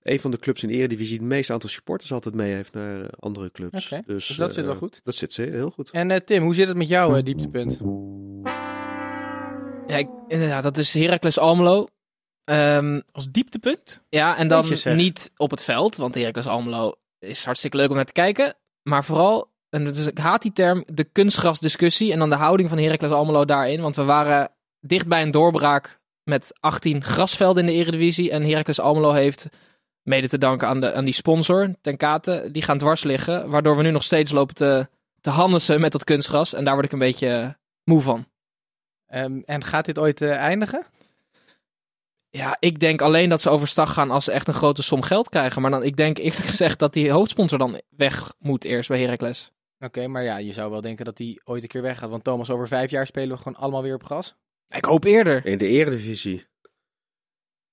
[0.02, 2.74] een van de clubs in de Eredivisie die het meeste aantal supporters altijd mee heeft
[2.74, 3.88] naar eh, andere clubs.
[3.88, 5.00] Dus, dus dat zit eh, wel goed.
[5.04, 5.90] Dat zit ze heel goed.
[5.90, 7.80] En eh, Tim, hoe zit het met jouw eh, dieptepunt?
[9.86, 11.86] Ja, ik, inderdaad, dat is Heracles Almelo.
[12.44, 14.04] Ehm, Als dieptepunt?
[14.08, 18.04] ja, en dan niet op het veld, want Heracles Almelo is hartstikke leuk om naar
[18.04, 18.54] te kijken.
[18.82, 22.68] Maar vooral, en het is, ik haat die term, de kunstgrasdiscussie en dan de houding
[22.68, 23.80] van Heracles Almelo daarin.
[23.80, 28.30] Want we waren dicht bij een doorbraak met 18 grasvelden in de Eredivisie.
[28.30, 29.48] En Heracles Almelo heeft,
[30.02, 33.50] mede te danken aan, de, aan die sponsor, Ten Kate, die gaan dwars liggen.
[33.50, 34.88] Waardoor we nu nog steeds lopen te,
[35.20, 36.54] te handelen met dat kunstgras.
[36.54, 38.26] En daar word ik een beetje moe van.
[39.06, 40.86] Ehm, en gaat dit ooit eh, eindigen?
[42.30, 45.28] Ja, ik denk alleen dat ze overstag gaan als ze echt een grote som geld
[45.28, 45.62] krijgen.
[45.62, 49.52] Maar dan, ik denk eerlijk gezegd dat die hoofdsponsor dan weg moet eerst bij Heracles.
[49.78, 52.10] Oké, maar ja, je zou wel denken dat die ooit een keer weggaat.
[52.10, 54.34] Want Thomas, over vijf jaar spelen we gewoon allemaal weer op gras.
[54.68, 55.46] Ik hoop eerder.
[55.46, 56.46] In de Eredivisie.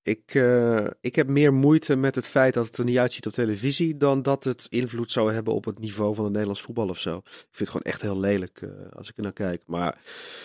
[0.05, 3.33] Ik, eh, ik heb meer moeite met het feit dat het er niet uitziet op
[3.33, 3.97] televisie.
[3.97, 7.17] dan dat het invloed zou hebben op het niveau van het Nederlands voetbal of zo.
[7.17, 9.61] Ik vind het gewoon echt heel lelijk eh, als ik er naar kijk.
[9.65, 9.97] Maar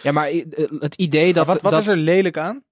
[0.02, 1.46] Ja, maar eh, het idee dat...
[1.46, 2.64] wat wat dat is er lelijk aan?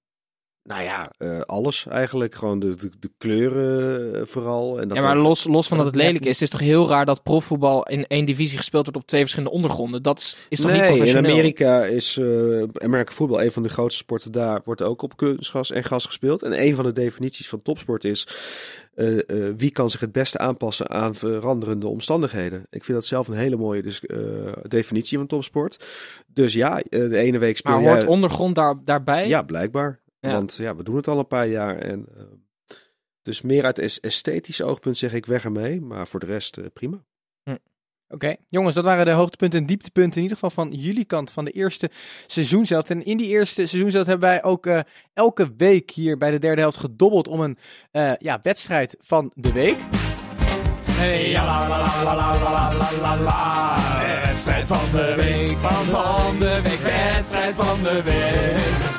[0.69, 2.35] Nou ja, eh, alles eigenlijk.
[2.35, 4.81] Gewoon de, de, de kleuren eh, vooral.
[4.81, 6.61] En dat ja, maar ook- los, los van dat het lelijk is, het is toch
[6.61, 10.03] heel raar dat profvoetbal in één divisie gespeeld wordt op twee verschillende ondergronden.
[10.03, 11.31] Dat is, is toch nee, niet in professioneel?
[11.31, 14.61] Amerika is eh Amerika voetbal een van de grootste sporten daar.
[14.65, 16.43] Wordt ook op kunstgas en gas gespeeld.
[16.43, 18.27] En een van de definities van topsport is...
[19.57, 22.67] wie kan zich het beste aanpassen aan veranderende omstandigheden.
[22.71, 24.03] Ik vind dat zelf een hele mooie dus,
[24.69, 25.85] definitie van topsport.
[26.33, 27.93] Dus ja, de ene week speel Maar jij...
[27.93, 29.29] hoort ondergrond daar, daarbij?
[29.29, 30.01] Ja, blijkbaar.
[30.21, 31.77] Want ja, we doen het al een paar jaar.
[31.77, 32.25] En, eh,
[33.23, 35.81] dus meer uit esthetisch oogpunt zeg ik weg ermee.
[35.81, 37.05] Maar voor de rest eh, prima.
[37.43, 37.57] Hm.
[38.09, 41.45] Oké, jongens, dat waren de hoogtepunten en dieptepunten in ieder geval van jullie kant van
[41.45, 41.91] de eerste
[42.27, 42.91] seizoenzet.
[42.91, 44.81] En in die eerste seizoenzet hebben wij ook eh,
[45.13, 47.59] elke week hier bij de derde helft gedobbeld om een
[48.19, 49.79] ja, wedstrijd van de week.
[50.99, 58.03] Hey, la, la, la, wedstrijd van de week, van, van de week, wedstrijd van de
[58.03, 58.98] week.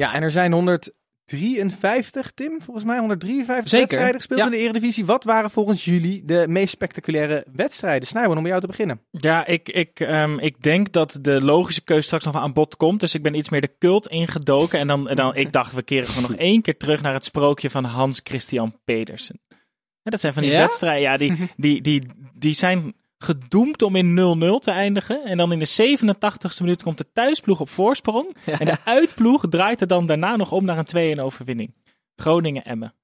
[0.00, 4.46] Ja, en er zijn 153, Tim, volgens mij 153 Zeker, wedstrijden gespeeld ja.
[4.46, 5.04] in de Eredivisie.
[5.04, 8.08] Wat waren volgens jullie de meest spectaculaire wedstrijden?
[8.08, 9.00] Snijboon, om bij jou te beginnen.
[9.10, 13.00] Ja, ik, ik, ehm, ik denk dat de logische keuze straks nog aan bod komt.
[13.00, 14.78] Dus ik ben iets meer de cult ingedoken.
[14.78, 17.24] En dan, en dan ik dacht, we keren gewoon nog één keer terug naar het
[17.24, 19.40] sprookje van Hans Christian Pedersen.
[20.02, 20.60] Ja, dat zijn van die Ja?
[20.60, 22.02] wedstrijden, ja, die, die, die,
[22.38, 24.16] die zijn gedoemd om in
[24.58, 25.24] 0-0 te eindigen.
[25.24, 28.36] En dan in de 87ste minuut komt de thuisploeg op voorsprong.
[28.44, 31.74] En de uitploeg draait er dan daarna nog om naar een 2-1 overwinning.
[32.16, 32.94] Groningen-Emmen.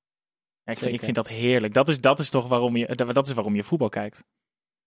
[0.62, 1.74] Ja, ik, vind, ik vind dat heerlijk.
[1.74, 4.24] Dat is, dat is toch waarom je, dat is waarom je voetbal kijkt.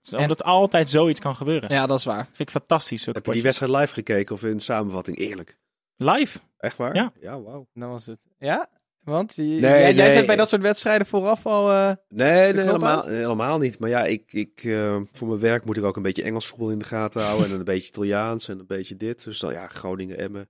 [0.01, 1.73] Dus En- omdat altijd zoiets kan gebeuren.
[1.73, 2.25] Ja, dat is waar.
[2.25, 3.05] Vind ik fantastisch.
[3.05, 5.17] Heb je die wedstrijd live gekeken of in samenvatting?
[5.17, 5.59] Eerlijk.
[5.95, 6.39] Live?
[6.57, 6.95] Echt waar?
[6.95, 7.11] Ja.
[7.21, 7.67] Ja, wauw.
[7.73, 8.19] Dan was het.
[8.39, 8.69] Ja?
[9.03, 10.11] Want je- Nee, jij, jij nee.
[10.17, 11.71] zit bij dat soort wedstrijden vooraf al.
[11.71, 13.13] eh, Nee, nee helemaal, uit?
[13.15, 13.79] helemaal niet.
[13.79, 16.69] Maar ja, ik, ik, eh, voor mijn werk moet ik ook een beetje Engels voetbal
[16.71, 17.45] in de gaten houden.
[17.51, 19.23] en een beetje Italiaans en een beetje dit.
[19.23, 20.49] Dus dan ja, Groningen, Emmen.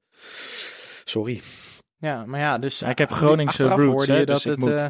[1.04, 1.42] Sorry.
[1.98, 4.44] Ja, maar ja, dus Ja, ik heb eh, Groningse roots, hoorde hè, je dus dat
[4.44, 4.78] ik het, moet.
[4.78, 4.84] eh,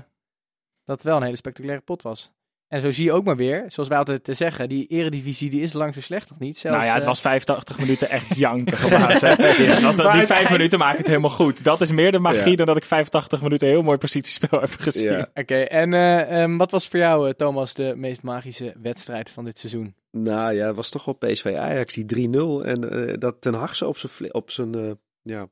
[0.84, 2.32] dat het wel een hele spectaculaire pot was.
[2.70, 5.62] En zo zie je ook maar weer, zoals wij altijd te zeggen, die eredivisie die
[5.62, 6.58] is lang zo slecht of niet?
[6.58, 9.22] Zelfs, nou ja, het eh, was 85 minuten echt janken gebaas.
[9.22, 9.28] hè.
[9.74, 11.64] Het was dat, die vijf minuten maken het helemaal goed.
[11.64, 12.56] Dat is meer de magie Ja.
[12.56, 15.12] dan dat ik 85 minuten heel mooi positiespel heb gezien.
[15.12, 15.28] Ja.
[15.34, 19.46] Oké, en eh, ehm, wat was voor jou, eh, Thomas, de meest magische wedstrijd van
[19.46, 19.96] dit seizoen?
[20.12, 22.66] Nou ja, het was toch wel PSV Ajax, die 3-0.
[22.66, 25.48] En eh, dat Ten Hag zo op zijn, op zijn, ja,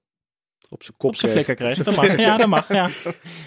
[0.69, 1.45] op zijn kop Op zijn kreeg.
[1.45, 1.85] flikker kreeg.
[1.85, 2.17] Dat mag.
[2.17, 2.73] Ja, dat mag.
[2.73, 2.85] Ja.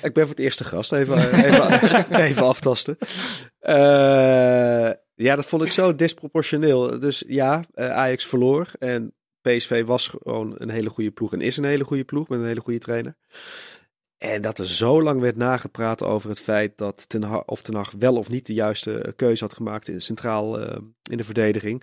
[0.02, 0.92] Ik ben voor het eerste gast.
[0.92, 2.96] Even, even, even aftasten.
[3.60, 6.98] Eh, ja, dat vond ik zo disproportioneel.
[6.98, 8.70] Dus ja, eh, Ajax verloor.
[8.78, 11.32] En PSV was gewoon een hele goede ploeg.
[11.32, 13.16] En is een hele goede ploeg met een hele goede trainer.
[14.18, 17.74] En dat er zo lang werd nagepraat over het feit dat Ten Hag, of Ten
[17.74, 20.78] Hag wel of niet de juiste keuze had gemaakt in centraal eh,
[21.10, 21.82] in de verdediging.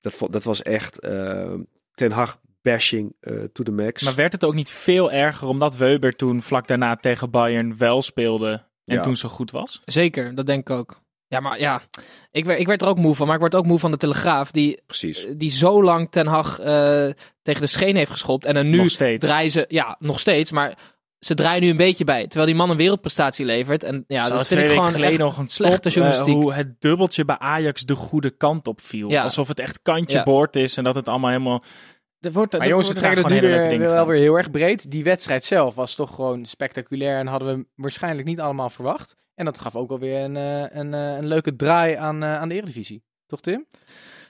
[0.00, 1.54] Dat, dat was echt eh,
[1.94, 4.02] Ten Hag bashing eh, to the max.
[4.02, 8.02] Maar werd het ook niet veel erger omdat Weber toen vlak daarna tegen Bayern wel
[8.02, 9.02] speelde en Ja.
[9.02, 9.80] toen zo goed was?
[9.84, 11.00] Zeker, dat denk ik ook.
[11.28, 11.82] Ja, maar ja,
[12.30, 13.26] ik werd, ik werd er ook moe van.
[13.26, 14.50] Maar ik word ook moe van de Telegraaf.
[14.50, 15.26] Die, Precies.
[15.36, 17.08] die zo lang Ten Hag eh,
[17.42, 18.44] tegen de scheen heeft geschopt.
[18.44, 19.26] En dan nu Nog steeds.
[19.26, 19.64] draaien ze...
[19.68, 20.52] Ja, nog steeds.
[20.52, 20.76] Maar
[21.18, 22.22] ze draaien nu een beetje bij.
[22.22, 23.82] Terwijl die man een wereldprestatie levert.
[23.82, 26.34] En ja, dat vind ik gewoon echt nog een slechte top, eh, journalistiek.
[26.34, 29.10] hoe het dubbeltje bij Ajax de goede kant op viel.
[29.10, 29.22] Ja.
[29.22, 30.22] Alsof het echt kantje Ja.
[30.24, 31.62] boord is en dat het allemaal helemaal...
[32.22, 34.90] Er wordt, Maar er jongens, we trekken het nu weer, wel weer heel erg breed.
[34.90, 39.14] Die wedstrijd zelf was toch gewoon spectaculair en hadden we waarschijnlijk niet allemaal verwacht.
[39.34, 42.48] En dat gaf ook alweer een, eh, een, eh, een leuke draai aan, eh, aan
[42.48, 43.02] de Eredivisie.
[43.26, 43.66] Toch Tim?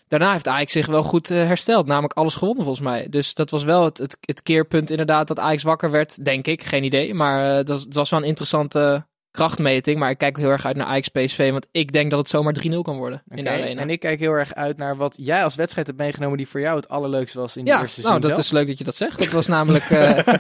[0.08, 1.86] Daarna heeft Ajax zich wel goed hersteld.
[1.86, 3.06] Namelijk alles gewonnen volgens mij.
[3.08, 6.24] Dus dat was wel het, het, het keerpunt inderdaad dat Ajax wakker werd.
[6.24, 7.14] Denk ik, geen idee.
[7.14, 9.98] Maar eh, dat, was- dat was wel een interessante krachtmeting.
[9.98, 11.50] Maar ik kijk heel erg uit naar Ajax PSV.
[11.50, 13.80] Want ik denk dat het zomaar 3-0 kan worden in de arena.
[13.80, 16.60] En ik kijk heel erg uit naar wat jij als wedstrijd hebt meegenomen die voor
[16.60, 18.42] jou het allerleukste was in die ja, eerste nou dat zelf.
[18.42, 19.18] is leuk dat je dat zegt.
[19.18, 20.18] Dat was namelijk eh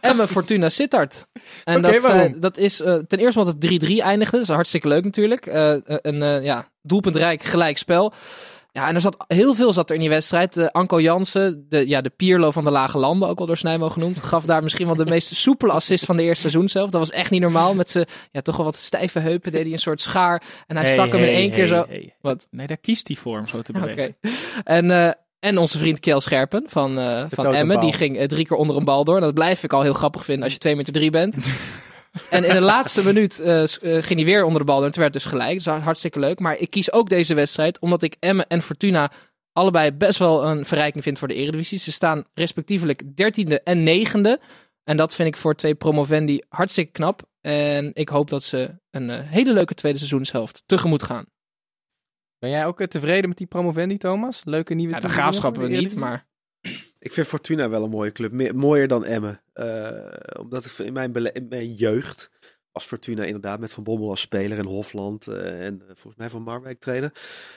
[0.00, 1.26] Emmen Fortuna Sittard.
[1.64, 4.36] En dat, dat is eh, ten eerste omdat het 3-3 eindigde.
[4.36, 5.46] Dat is hartstikke leuk natuurlijk.
[5.46, 8.12] Eh, een ja, doelpuntrijk gelijk spel.
[8.74, 10.54] Ja, en er zat heel veel zat er in die wedstrijd.
[10.54, 13.88] De Anko Jansen, de, ja, de Pierlo van de Lage Landen, ook wel door Snijmo
[13.88, 16.90] genoemd, gaf daar misschien wel de meest soepele assist van de eerste seizoen zelf.
[16.90, 17.74] Dat was echt niet normaal.
[17.74, 20.42] Met zijn ja, toch wel wat stijve heupen deed hij een soort schaar.
[20.66, 21.86] En hij Hey, stak hem in hey, één keer zo.
[22.20, 22.46] Wat?
[22.50, 24.16] Nee, daar kiest hij voor om zo te bewegen.
[24.64, 25.10] En, eh,
[25.40, 27.54] en onze vriend Kjell Scherpen van, eh van.
[27.54, 29.20] Emmen, die ging eh, drie keer onder een bal door.
[29.20, 31.36] Dat blijf ik al heel grappig vinden als je 2 meter 3 bent.
[32.30, 34.80] en in de laatste minuut eh, eh, ging hij weer onder de bal.
[34.80, 35.64] En het werd dus gelijk.
[35.64, 36.38] Dat is hartstikke leuk.
[36.38, 39.10] Maar ik kies ook deze wedstrijd omdat ik Emmen en Fortuna
[39.52, 41.78] allebei best wel een verrijking vind voor de Eredivisie.
[41.78, 44.42] Ze staan respectievelijk 13e en 9e.
[44.84, 47.22] En dat vind ik voor twee promovendi hartstikke knap.
[47.40, 51.26] En ik hoop dat ze een eh, hele leuke tweede seizoenshelft tegemoet gaan.
[52.38, 54.40] Ben jij ook tevreden met die promovendi, Thomas?
[54.44, 56.26] Leuke nieuwe Ja, de graafschappen niet, maar...
[57.04, 58.32] Ik vind Fortuna wel een mooie club.
[58.32, 59.40] Meer, mooier dan Emmen.
[59.52, 59.90] Eh,
[60.40, 62.30] omdat in mijn, in mijn jeugd
[62.72, 66.28] was Fortuna inderdaad met Van Bommel als speler en Hofland eh, en eh, volgens mij
[66.30, 67.12] Van Marwijk trainer.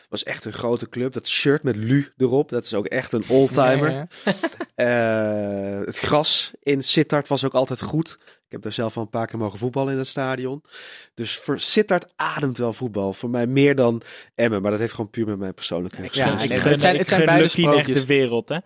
[0.09, 1.13] Was echt een grote club.
[1.13, 3.91] Dat shirt met Lu erop, dat is ook echt een oldtimer.
[3.91, 4.33] Ja, ja, ja.
[4.77, 8.17] Eh, het gras in Sittard was ook altijd goed.
[8.21, 10.63] Ik heb daar zelf al een paar keer mogen voetballen in het stadion.
[11.13, 13.13] Dus voor Sittard ademt wel voetbal.
[13.13, 14.01] Voor mij meer dan
[14.35, 14.61] Emmen.
[14.61, 16.15] Maar dat heeft gewoon puur met mijn persoonlijkheid.
[16.15, 17.43] Ja, ik het zijn- ik het zijn beide
[17.77, 18.57] echt de wereld, hè.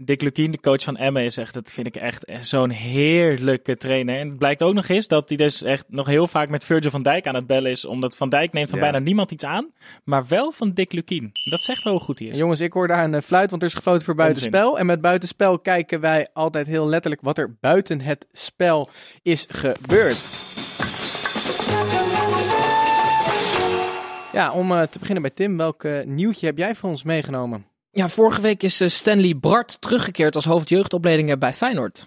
[0.00, 4.18] Dick Lukien, de coach van Emmen, is echt, dat vind ik echt zo'n heerlijke trainer.
[4.18, 6.90] En het blijkt ook nog eens dat hij dus echt nog heel vaak met Virgil
[6.90, 7.84] van Dijk aan het bellen is.
[7.84, 8.84] Omdat Van Dijk neemt van Ja.
[8.84, 9.72] bijna niemand iets aan,
[10.04, 11.30] maar wel van Dick Lukien.
[11.50, 12.36] Dat zegt wel hoe goed hij is.
[12.38, 14.78] Jongens, ik hoor daar een eh, fluit, want er is gefloten voor buitenspel.
[14.78, 18.88] En met buitenspel kijken wij altijd heel letterlijk wat er buiten het spel
[19.22, 20.28] is gebeurd.
[24.32, 27.67] Ja, om eh, te beginnen bij Tim, welk eh, nieuwtje heb jij voor ons meegenomen?
[27.90, 32.06] Ja, vorige week is eh, Stanley Bart teruggekeerd als hoofdjeugdopleidingen bij Feyenoord.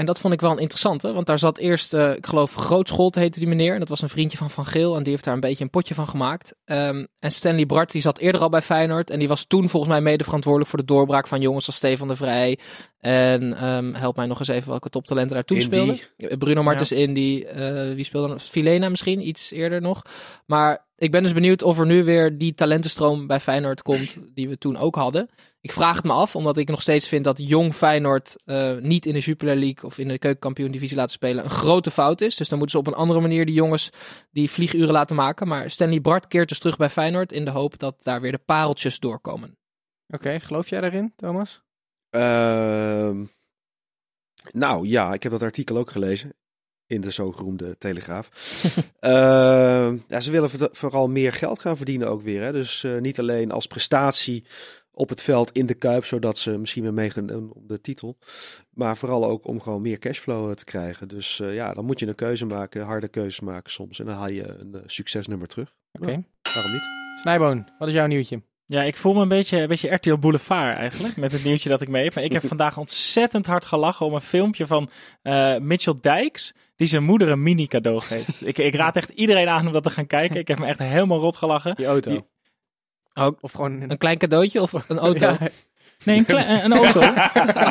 [0.00, 3.14] En dat vond ik wel een interessante, want daar zat eerst, eh, ik geloof, Grootscholt
[3.14, 3.72] heette die meneer.
[3.72, 5.70] En dat was een vriendje van Van Geel en die heeft daar een beetje een
[5.70, 6.54] potje van gemaakt.
[6.64, 9.10] Ehm, en Stanley Bart, die zat eerder al bij Feyenoord.
[9.10, 12.08] En die was toen volgens mij mede verantwoordelijk voor de doorbraak van jongens als Stefan
[12.08, 12.58] de Vrij.
[13.00, 15.98] En ehm, help mij nog eens even welke toptalenten daar toen speelden.
[16.38, 18.38] Bruno Martens Indy, eh, wie speelde?
[18.38, 20.02] Filena misschien, iets eerder nog.
[20.46, 24.48] Maar ik ben dus benieuwd of er nu weer die talentenstroom bij Feyenoord komt die
[24.48, 25.28] we toen ook hadden.
[25.60, 29.06] Ik vraag het me af, omdat ik nog steeds vind dat jong Feyenoord eh, niet
[29.06, 32.36] in de Jupiler League of in de keukenkampioen divisie laten spelen een grote fout is.
[32.36, 33.90] Dus dan moeten ze op een andere manier die jongens
[34.30, 35.48] die vlieguren laten maken.
[35.48, 38.38] Maar Stanley Bart keert dus terug bij Feyenoord in de hoop dat daar weer de
[38.38, 39.58] pareltjes doorkomen.
[40.08, 41.62] Oké, geloof jij daarin, Thomas?
[42.10, 43.24] Ehm,
[44.52, 46.34] nou ja, ik heb dat artikel ook gelezen.
[46.90, 48.28] In de zogenoemde Telegraaf.
[49.00, 52.42] Ehm, ja, ze willen voor- vooral meer geld gaan verdienen ook weer.
[52.42, 52.52] Hè?
[52.52, 54.44] Dus eh, niet alleen als prestatie
[54.92, 58.18] op het veld in de Kuip, zodat ze misschien weer meegaan doen om de titel.
[58.74, 61.08] Maar vooral ook om gewoon meer cashflow eh, te krijgen.
[61.08, 63.98] Dus eh, ja, dan moet je een keuze maken, harde keuze maken soms.
[63.98, 65.74] En dan haal je een eh, succesnummer terug.
[65.92, 66.24] Oké.
[66.54, 66.88] Waarom niet?
[67.20, 68.42] Snijboon, wat is jouw nieuwtje?
[68.66, 71.80] Ja, ik voel me een beetje, een beetje RTL Boulevard eigenlijk, met het nieuwtje dat
[71.80, 72.14] ik mee heb.
[72.14, 74.90] Maar ik heb vandaag ontzettend hard gelachen om een filmpje van
[75.22, 78.46] eh, Mitchell Dijks, die zijn moeder een mini cadeau geeft.
[78.46, 80.40] ik, ik raad echt iedereen aan om dat te gaan kijken.
[80.40, 81.74] Ik heb me echt helemaal rot gelachen.
[81.74, 82.10] Die auto.
[82.10, 82.24] Die-
[83.40, 85.26] Of gewoon een klein cadeautje of een auto?
[85.26, 85.38] Ja,
[86.04, 87.00] Nee, een, auto.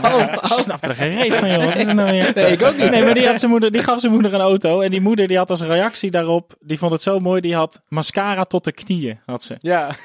[0.10, 1.66] Oh, Ik snap er geen reet van, joh.
[1.66, 2.32] Wat is het nou weer?
[2.36, 2.90] Nee, ik ook niet.
[2.90, 4.82] Nee, maar die, had zijn moeder, die gaf zijn moeder een auto.
[4.82, 7.82] En die moeder die had als reactie daarop, die vond het zo mooi, die had
[7.88, 9.58] mascara tot de knieën, had ze.
[9.62, 9.90] ja.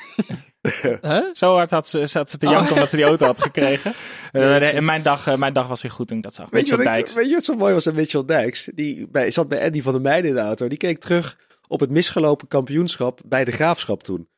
[1.00, 1.24] Huh?
[1.32, 3.92] Zo hard had ze, zat ze te janken omdat ze die auto had gekregen.
[4.32, 6.50] En mijn dag, eh, mijn dag was weer goed toen ik dat zag.
[6.50, 7.14] Weet je, Mitchell Dijks.
[7.14, 8.68] weet je wat zo mooi was aan Mitchell Dijks?
[8.74, 10.68] Die bij, zat bij Andy van der Meijden in de auto.
[10.68, 14.28] Die keek terug op het misgelopen kampioenschap bij de Graafschap toen.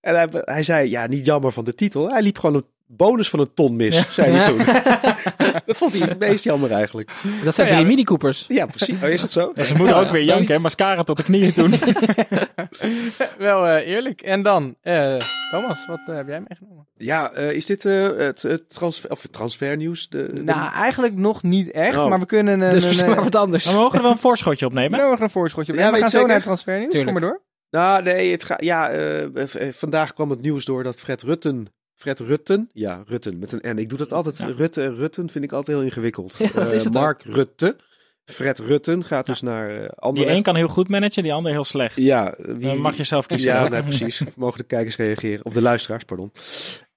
[0.00, 2.10] En hij, hij zei, ja, niet jammer van de titel.
[2.10, 4.58] Hij liep gewoon een bonus van een ton mis, zei hij toen.
[5.66, 7.10] dat vond hij het meest jammer eigenlijk.
[7.44, 7.90] Dat zijn Ja, drie ja.
[7.90, 8.44] Mini Coopers.
[8.48, 8.96] Ja, precies.
[9.02, 9.52] Oh, is dat zo?
[9.54, 10.60] En zijn moeder Ja, ook weer janken, hè?
[10.60, 11.74] mascara tot de knieën toen.
[13.38, 14.20] Wel eh, eerlijk.
[14.22, 15.16] En dan, eh,
[15.50, 16.86] Thomas, wat eh, heb jij meegenomen?
[16.96, 20.08] Ja, eh, is dit eh, het, het transfer, of transfernieuws?
[20.08, 22.08] De, de- Nou, eigenlijk nog niet echt, Oh.
[22.08, 22.70] maar we kunnen een...
[22.70, 23.64] Dus een, verzin eh, maar wat anders.
[23.64, 24.98] Maar we mogen er wel een voorschotje opnemen.
[25.00, 25.78] we mogen een voorschotje op.
[25.78, 26.94] Ja, Ja, we gaan zo naar het transfernieuws.
[26.94, 27.42] Kom maar door.
[27.70, 28.62] Nou, nee, het gaat.
[28.64, 29.26] Ja, eh,
[29.72, 31.66] vandaag kwam het nieuws door dat Fred Rutten.
[32.04, 33.78] Fred Rutten, ja, Rutten met een N.
[33.78, 34.38] Ik doe dat altijd.
[34.38, 36.36] Rutte en Rutten vind ik altijd heel ingewikkeld.
[36.38, 36.92] Ja, Eh, ook.
[36.92, 37.76] Mark Rutte.
[38.24, 40.30] Fred Rutten gaat dus naar eh Die andere.
[40.30, 41.96] een kan heel goed managen, die ander heel slecht.
[41.96, 43.50] Ja, wie Dan mag je zelf kiezen.
[43.52, 44.22] Ja, precies.
[44.36, 45.44] Mogen de kijkers reageren.
[45.44, 46.32] Of de luisteraars, pardon.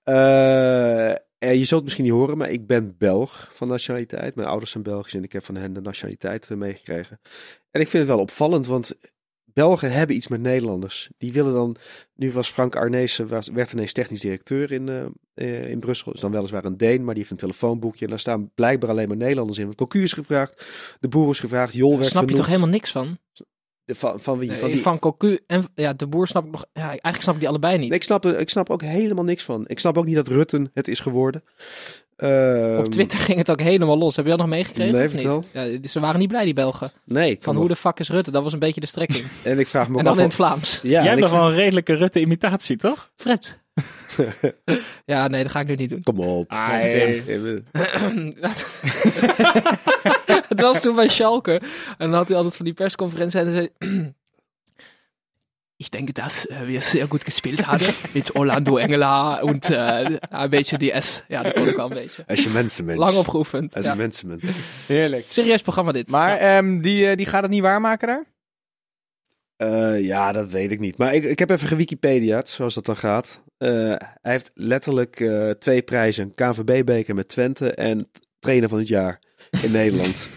[0.04, 4.36] Eh, en je zult het misschien niet horen, maar ik ben Belg van nationaliteit.
[4.36, 7.20] Mijn ouders zijn Belgisch en ik heb van hen de nationaliteit meegekregen.
[7.72, 8.98] En ik vind het wel opvallend, want
[9.58, 11.10] Belgen hebben iets met Nederlanders.
[11.18, 11.76] Die willen dan...
[12.16, 16.12] Nu was Frank Arnezen, was, werd ineens technisch directeur in, eh, eh, in Brussel.
[16.14, 18.04] Is dan weliswaar een Deen, maar die heeft een telefoonboekje.
[18.04, 19.66] En daar staan blijkbaar alleen maar Nederlanders in.
[19.66, 20.66] Want Cocu is gevraagd,
[21.00, 22.38] de Boer is gevraagd, Jol werd snap je genoemd.
[22.38, 23.18] toch helemaal niks van?
[23.86, 24.52] De- Van, van wie?
[24.52, 26.66] Van die, van Cocu en ja, de boer snap ik nog.
[26.74, 27.90] Ja, eigenlijk snap ik die allebei niet.
[27.90, 29.64] Nee, ik snap, ik snap ook helemaal niks van.
[29.68, 31.44] Ik snap ook niet dat Rutten het is geworden.
[32.18, 34.16] Ehm, Op Twitter ging het ook helemaal los.
[34.16, 34.96] Heb je dat nog meegekregen?
[34.96, 35.22] Nee, of niet?
[35.22, 35.44] vertel.
[35.54, 36.92] Ja, ze waren niet blij, die Belgen.
[37.06, 37.72] Nee, Van hoe nog.
[37.74, 38.32] de fuck is Rutte?
[38.32, 39.26] Dat was een beetje de strekking.
[39.44, 40.20] En ik vraag me en ook dan af...
[40.20, 40.80] in het Vlaams.
[40.84, 43.12] ja, Jij bent ik wel een redelijke Rutte-imitatie, toch?
[43.16, 43.60] Fred.
[45.06, 46.04] ja, nee, dat ga ik nu niet doen.
[46.04, 46.52] Kom op.
[46.52, 47.66] Even-
[50.48, 51.52] het was toen bij Schalke.
[51.98, 53.70] En dan had hij altijd van die persconferentie en dan zei
[55.80, 60.50] Ich denke, dass äh, wir sehr gut gespielt haben mit Orlando Engela und äh, een
[60.50, 61.24] beetje die S.
[61.28, 62.24] Ja, dat kon ik wel een beetje.
[62.28, 63.00] Als je mensenmens.
[63.00, 63.76] Lang opgeoefend.
[63.76, 63.92] Als Ja.
[63.92, 64.44] een mensenmens.
[64.88, 65.26] Heerlijk.
[65.30, 66.10] Serieus programma dit.
[66.10, 68.26] Maar ehm, die, eh, die gaat het niet waarmaken daar?
[69.58, 70.98] Eh, ja, dat weet ik niet.
[70.98, 73.42] Maar ik, ik heb even gewikipedia's, zoals dat dan gaat.
[73.58, 73.70] Eh,
[74.22, 76.34] hij heeft letterlijk eh, twee prijzen.
[76.36, 79.20] KNVB-beker met Twente en trainer van het jaar
[79.62, 80.30] in Nederland.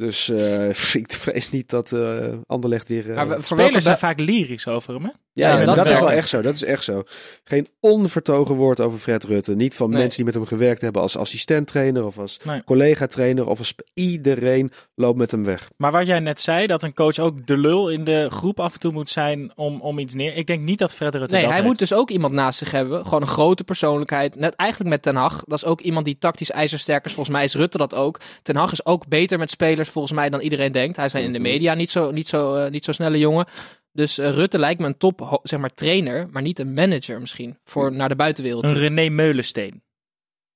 [0.00, 0.68] Dus eh,
[1.02, 3.10] ik vrees niet dat eh Anderlecht weer...
[3.10, 5.10] eh, Maar Spelers zijn vaak lyrisch over hem, hè?
[5.32, 6.10] Ja, Ja, dat, dat is wel.
[6.10, 6.40] echt zo.
[6.42, 7.02] Dat is echt zo.
[7.44, 9.54] Geen onvertogen woord over Fred Rutte.
[9.54, 9.98] Niet van Nee.
[9.98, 12.64] mensen die met hem gewerkt hebben als assistent-trainer of als Nee.
[12.64, 15.70] collega-trainer of als iedereen loopt met hem weg.
[15.76, 18.72] Maar wat jij net zei, dat een coach ook de lul in de groep af
[18.74, 20.36] en toe moet zijn om, om iets neer.
[20.36, 21.70] Ik denk niet dat Fred Rutte Nee, dat hij heeft.
[21.70, 23.04] moet dus ook iemand naast zich hebben.
[23.04, 24.36] Gewoon een grote persoonlijkheid.
[24.36, 25.42] Net eigenlijk met Ten Hag.
[25.46, 27.12] Dat is ook iemand die tactisch ijzersterk is.
[27.12, 28.20] Volgens mij is Rutte dat ook.
[28.42, 30.96] Ten Hag is ook beter met spelers volgens mij dan iedereen denkt.
[30.96, 33.46] Hij is in de media niet zo, niet zo, eh, niet zo snelle jongen.
[33.92, 37.58] Dus eh, Rutte lijkt me een top zeg maar, trainer, maar niet een manager misschien.
[37.64, 38.64] Voor naar de buitenwereld.
[38.64, 38.74] Een.
[38.74, 39.82] René Meulensteen.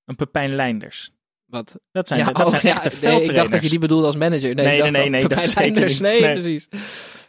[0.04, 1.12] Een Pepijn Leinders.
[1.44, 1.78] Wat?
[1.92, 3.28] Dat zijn, Ja, dat oh, zijn ja, echte nee, veldtrainers.
[3.30, 4.54] ik dacht dat je die bedoelde als manager.
[4.54, 5.92] Nee, Nee, nee, nee, nee, Pepijn dat zeker Leinders.
[6.00, 6.12] niet.
[6.12, 6.32] Nee, Nee.
[6.32, 6.68] precies.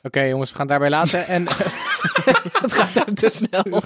[0.04, 1.28] Oké jongens, we gaan het daarbij laten.
[1.28, 1.44] En
[2.62, 3.82] Het gaat hem te snel.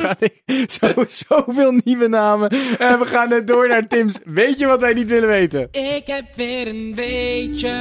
[0.68, 2.50] Zo, zoveel nieuwe namen.
[2.78, 4.20] En we gaan net door naar Tim's.
[4.24, 5.68] Weet je wat wij niet willen weten?
[5.72, 7.76] Ik heb weer een weetje.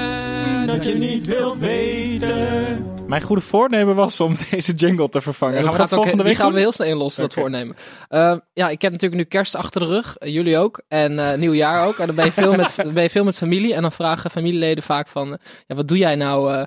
[0.67, 2.97] Dat je niet wilt weten.
[3.07, 5.55] Mijn goede voornemen was om deze jingle te vervangen.
[5.55, 7.35] Gaan dat we dat gaat ook, volgende die week gaan we heel snel inlossen, dat
[7.35, 7.77] voornemen.
[8.09, 10.17] Eh, ja, ik heb natuurlijk nu kerst achter de rug.
[10.17, 10.83] Eh, jullie ook.
[10.89, 11.99] En eh nieuwjaar ook.
[11.99, 13.75] En dan ben je, veel met, dan ben je veel met familie.
[13.75, 15.33] En dan vragen familieleden vaak van...
[15.33, 16.67] eh, ja, wat doe jij nou...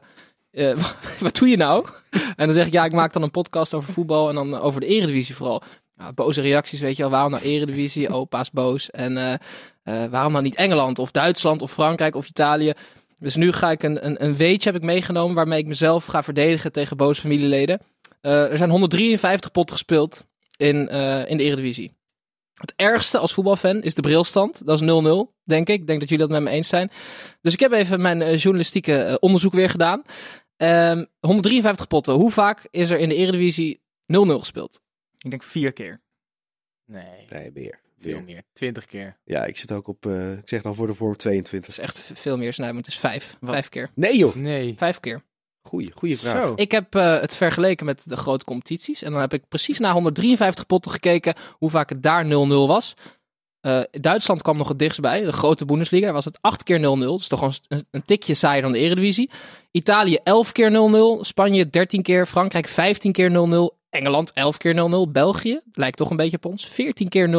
[0.52, 0.78] eh,
[1.20, 1.86] wat doe je nou?
[2.12, 4.30] En dan zeg ik, ja, ik maak dan een podcast over voetbal.
[4.30, 5.62] En dan over de eredivisie vooral.
[6.16, 7.12] Boze reacties, weet je wel.
[7.12, 8.10] Waarom nou eredivisie?
[8.10, 8.90] Opa's boos.
[8.90, 9.34] En eh,
[9.84, 12.74] eh, waarom dan niet Engeland of Duitsland of Frankrijk of Italië?
[13.18, 15.36] Dus nu ga ik een, een, een weetje heb ik meegenomen...
[15.36, 17.82] waarmee ik mezelf ga verdedigen tegen boze familieleden.
[18.22, 20.26] Er zijn 153 potten gespeeld
[20.58, 20.76] in,
[21.28, 21.94] in de Eredivisie.
[22.54, 24.66] Het ergste als voetbalfan is de brilstand.
[24.66, 24.88] Dat is 0-0,
[25.44, 25.80] denk ik.
[25.80, 26.92] Ik denk dat jullie dat met me eens zijn.
[27.42, 30.04] Dus ik heb even mijn journalistieke onderzoek weer gedaan.
[30.62, 32.14] Ehm, 153 potten.
[32.14, 34.82] Hoe vaak is er in de Eredivisie 0-0 gespeeld?
[35.18, 36.02] Ik denk vier keer.
[36.86, 37.80] Nee, Nee, meer.
[38.00, 38.24] veel Meer.
[38.24, 38.44] meer.
[38.54, 39.18] Twintig keer.
[39.26, 41.76] Ja, ik zit ook op, eh, ik zeg dan voor de vorm 22.
[41.76, 42.78] Dat is echt veel meer snijden.
[42.78, 43.38] Het is vijf.
[43.40, 43.50] Wat?
[43.52, 43.92] Vijf keer.
[43.96, 44.36] Nee joh.
[44.36, 44.74] Nee.
[44.78, 45.22] Vijf keer.
[45.62, 46.42] Goeie, goeie vraag.
[46.46, 46.54] Zo.
[46.56, 49.02] Ik heb eh, het vergeleken met de grote competities.
[49.02, 52.30] En dan heb ik precies na 153 potten gekeken hoe vaak het daar 0-0
[52.68, 52.94] was.
[53.62, 56.06] Eh, Duitsland kwam nog het dichtst bij, de grote Bundesliga.
[56.06, 56.82] Daar was het 8 keer 0-0.
[56.82, 59.30] Dat is toch gewoon een, een tikje saaier dan de Eredivisie.
[59.72, 61.20] Italië 11 keer 0-0.
[61.22, 62.26] Spanje 13 keer.
[62.26, 63.80] Frankrijk 15 keer 0-0.
[63.90, 65.12] Engeland 11 keer 0-0.
[65.12, 67.32] België, lijkt toch een beetje op ons, 14 keer 0-0.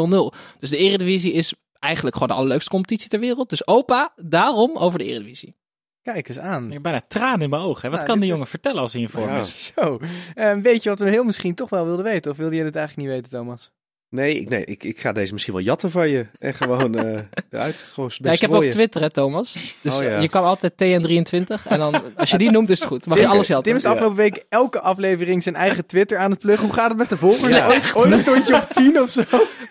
[0.58, 3.48] Dus de Eredivisie is eigenlijk gewoon de allerleukste competitie ter wereld.
[3.50, 5.54] Dus opa, daarom over de Eredivisie.
[6.02, 6.66] Kijk eens aan.
[6.66, 7.82] Ik heb bijna tranen in mijn ogen.
[7.82, 7.88] hè.
[7.96, 9.72] Wat Nou, kan is- jongen vertellen als hij in vorm is?
[9.76, 9.98] Zo.
[10.34, 12.30] Eh, weet je wat we heel misschien toch wel wilden weten?
[12.30, 13.70] Of wilde je dit eigenlijk niet weten, Thomas?
[14.12, 16.26] Nee, ik, nee ik, ik ga deze misschien wel jatten van je.
[16.38, 17.18] En gewoon eh
[17.50, 17.84] eruit.
[17.92, 19.56] Gewoon Ja, ik heb ook Twitter, hè, Thomas.
[19.80, 20.18] Dus Oh, ja.
[20.20, 21.68] je kan altijd TN23.
[21.68, 23.06] En dan, als je die noemt, is het goed.
[23.06, 23.76] Mag je alles Tim jatten.
[23.76, 26.66] is afgelopen week elke aflevering zijn eigen Twitter aan het pluggen.
[26.66, 27.56] Hoe gaat het met de volgers?
[27.56, 27.66] Ja.
[27.68, 29.22] Ooit, ooit stond je op 10 of zo.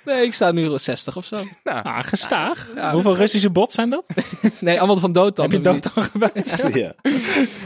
[0.05, 1.35] Nee, ik sta nu 60 of zo.
[1.63, 2.67] Nou, Ah, gestaag.
[2.91, 4.07] Hoeveel Russische bots zijn dat?
[4.59, 5.45] Nee, allemaal van dood dan.
[5.45, 6.73] Heb je dood dan gebeld?
[6.73, 6.93] Ja.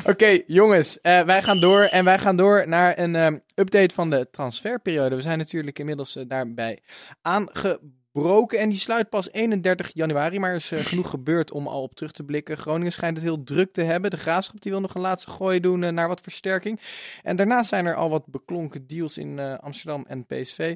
[0.06, 4.10] Oké, jongens, eh, wij gaan door en wij gaan door naar een ehm, update van
[4.10, 5.16] de transferperiode.
[5.16, 6.80] We zijn natuurlijk inmiddels eh, daarbij
[7.22, 11.82] aangebroken en die sluit pas 31 januari, maar er is eh, genoeg gebeurd om al
[11.82, 12.58] op terug te blikken.
[12.58, 14.10] Groningen schijnt het heel druk te hebben.
[14.10, 16.80] De Graafschap die wil nog een laatste gooi doen eh, naar wat versterking.
[17.22, 20.76] En daarnaast zijn er al wat beklonken deals in Amsterdam en PSV.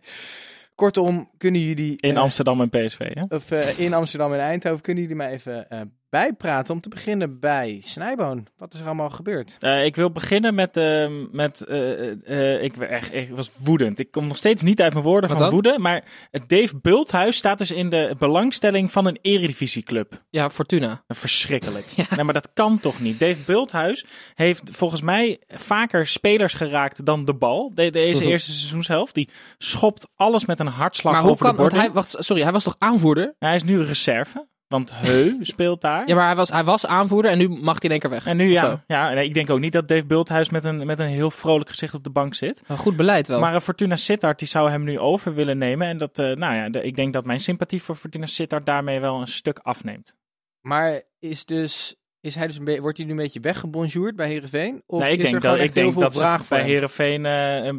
[0.75, 1.97] Kortom, kunnen jullie...
[1.97, 3.35] In Amsterdam en PSV, hè?
[3.35, 5.67] of in Amsterdam en Eindhoven, kunnen jullie mij even
[6.09, 6.73] bijpraten?
[6.73, 8.47] Om te beginnen bij Snijboon.
[8.57, 9.57] Wat is er allemaal gebeurd?
[9.59, 10.77] Eh, ik wil beginnen met.
[10.77, 12.09] ehm, met eh,
[12.55, 13.99] eh, ik, echt, ik was woedend.
[13.99, 15.55] Ik kom nog steeds niet uit mijn woorden Wat van dan?
[15.55, 15.79] woede.
[15.79, 20.23] Maar het Dave Bulthuis staat dus in de belangstelling van een eredivisieclub.
[20.29, 21.03] Ja, Fortuna.
[21.07, 21.85] Verschrikkelijk.
[22.15, 23.19] Nee, maar dat kan toch niet?
[23.19, 27.71] Dave Bulthuis heeft volgens mij vaker spelers geraakt dan de bal.
[27.75, 29.13] De, deze eerste seizoenshelft.
[29.13, 31.69] Die schopt alles met een hartslag Maar hoe over kan...
[31.69, 33.35] de hij, wacht, sorry, hij was toch aanvoerder?
[33.39, 34.47] Hij is nu reserve.
[34.69, 36.07] Want Heu speelt daar.
[36.07, 38.25] Ja, maar hij was, hij was aanvoerder en nu mag hij in één keer weg.
[38.25, 38.65] En nu zo.
[38.65, 41.31] ja, ja nee, ik denk ook niet dat Dave Bulthuis met een, met een heel
[41.31, 42.63] vrolijk gezicht op de bank zit.
[42.67, 43.39] Een goed beleid wel.
[43.39, 45.87] Maar eh, Fortuna Sittard die zou hem nu over willen nemen.
[45.87, 48.99] En dat, eh, nou ja, de- ik denk dat mijn sympathie voor Fortuna Sittard daarmee
[48.99, 50.15] wel een stuk afneemt.
[50.61, 54.83] Maar is dus, is hij dus een wordt hij nu een beetje weggebonjourd bij Heerenveen?
[54.85, 56.57] Of nee, ik is denk er dat, gewoon ik denk veel dat ze vraag voor
[56.57, 56.65] bij?
[56.65, 57.21] Herenveen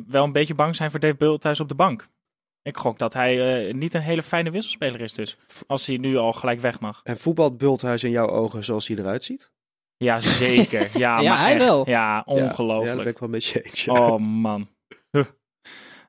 [0.06, 2.08] wel een beetje bang zijn voor Dave Bulthuis op de bank.
[2.62, 5.36] Ik gok dat hij eh, niet een hele fijne wisselspeler is dus.
[5.66, 7.00] Als hij nu al gelijk weg mag.
[7.04, 9.50] En voetbalt Bulthuis in jouw ogen zoals hij eruit ziet?
[9.96, 10.90] Ja, zeker.
[10.98, 11.64] Ja, Ja, maar hij echt.
[11.64, 11.88] wel.
[11.88, 12.96] Ja, Ja, ja, dat ongelooflijk.
[12.96, 13.84] ben ik wel met je eens.
[13.84, 13.92] ja.
[13.92, 14.68] Oh man.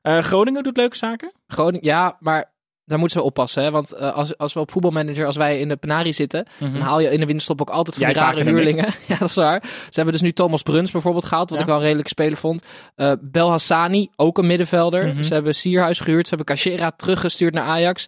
[0.02, 1.32] Eh, Groningen doet leuke zaken.
[1.46, 2.51] Groningen, ja, maar
[2.92, 3.62] daar moeten we oppassen.
[3.62, 3.70] Hè?
[3.70, 6.72] Want eh, als, als we op voetbalmanager, als wij in de penarie zitten, Mhm.
[6.72, 8.84] dan haal je in de winterstop ook altijd van die rare huurlingen.
[9.08, 9.62] ja, dat is waar.
[9.62, 11.64] Ze hebben dus nu Thomas Bruns bijvoorbeeld gehaald, wat Ja.
[11.64, 12.62] ik wel een redelijk speler vond.
[12.94, 15.06] Eh Bel Hassani, ook een middenvelder.
[15.08, 15.22] Mhm.
[15.22, 18.06] Ze hebben Sierhuis gehuurd, ze hebben Cachera teruggestuurd naar Ajax.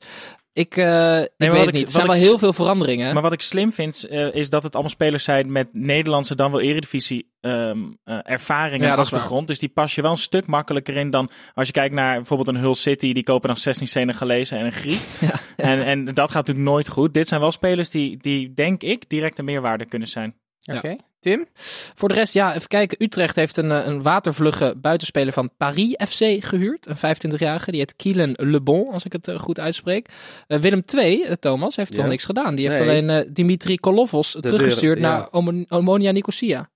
[0.54, 1.86] Ik, eh, ik weet het ik- niet.
[1.86, 3.12] Er zijn wel heel veel veranderingen.
[3.14, 6.50] Maar wat ik slim vind, eh, is dat het allemaal spelers zijn met Nederlandse dan
[6.50, 9.20] wel eredivisie ehm, eh, ervaring Ja, en dat is waar.
[9.20, 9.46] achtergrond.
[9.46, 12.48] Dus die pas je wel een stuk makkelijker in dan als je kijkt naar bijvoorbeeld
[12.48, 13.12] een Hull City.
[13.12, 15.00] Die kopen dan 16 Senegalezen en een Griek.
[15.56, 17.14] En, en dat gaat natuurlijk nooit goed.
[17.14, 20.34] Dit zijn wel spelers die, die denk ik, direct een meerwaarde kunnen zijn.
[20.58, 20.76] Ja.
[20.76, 20.96] Oké.
[21.24, 21.46] Tim?
[21.94, 23.02] Voor de rest, ja, even kijken.
[23.02, 26.86] Utrecht heeft een, eh, een watervlugge buitenspeler van Paris FC gehuurd.
[26.86, 27.70] Een 25-jarige.
[27.70, 30.08] Die heet Kylian Le Bon, als ik het eh, goed uitspreek.
[30.46, 31.98] Eh, Willem II, Thomas, heeft Ja.
[31.98, 32.54] toch niks gedaan.
[32.54, 33.02] Die heeft Nee.
[33.02, 35.16] alleen Dimitri Kolovos teruggestuurd deur- ja.
[35.18, 36.70] naar Omo- Omonia Nicosia.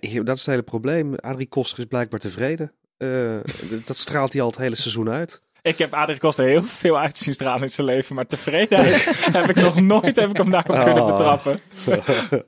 [0.00, 1.14] Nee, dat is het hele probleem.
[1.14, 2.72] Adrie Koster is blijkbaar tevreden.
[3.84, 5.42] Dat straalt hij al het hele seizoen uit.
[5.62, 8.14] Ik heb Adrie Koster heel veel uit zien stralen in zijn leven.
[8.14, 9.04] Maar tevredenheid
[9.36, 11.10] heb ik nog nooit heb ik hem daarop kunnen Oh.
[11.10, 11.60] betrappen.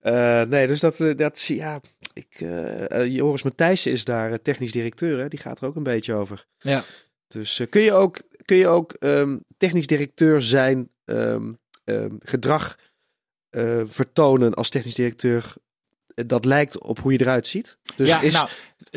[0.00, 1.80] Eh, nee, dus dat, eh, dat zie ja.
[2.12, 5.18] Ik, eh, eh, Joris Matthijssen is daar technisch directeur.
[5.18, 5.28] Hè?
[5.28, 6.46] Die gaat er ook een beetje over.
[6.58, 6.82] Ja.
[7.28, 11.52] Dus kun je ook, kun je ook ehm, technisch directeur zijn, ehm,
[11.84, 12.76] ehm, gedrag
[13.50, 15.54] eh, vertonen als technisch directeur
[16.26, 17.78] dat lijkt op hoe je eruit ziet?
[17.96, 18.48] Dus ja, is, nou,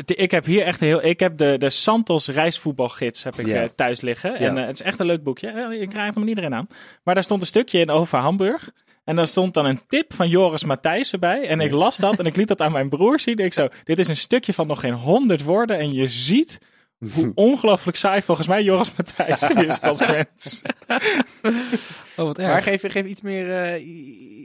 [0.04, 1.04] ik heb hier echt een heel.
[1.04, 3.62] Ik heb de, de Santos reisvoetbalgids heb ik Ja.
[3.62, 4.34] eh, thuis liggen.
[4.36, 4.60] En Ja.
[4.60, 5.48] eh, het is echt een leuk boekje.
[5.48, 6.66] Eh, Ik krijg hem iedereen aan.
[7.04, 8.70] Maar daar stond een stukje in over Hamburg.
[9.04, 11.46] En daar stond dan een tip van Joris Matthijssen bij.
[11.48, 13.36] En ik las dat en ik liet dat aan mijn broer zien.
[13.38, 15.78] Ik zo, dit is een stukje van nog geen honderd woorden.
[15.78, 16.58] En je ziet
[17.12, 20.62] hoe ongelooflijk saai volgens mij Joris Matthijssen is als mens.
[22.16, 22.64] Oh, wat Maar erg.
[22.64, 23.80] geef, geef iets, meer, eh,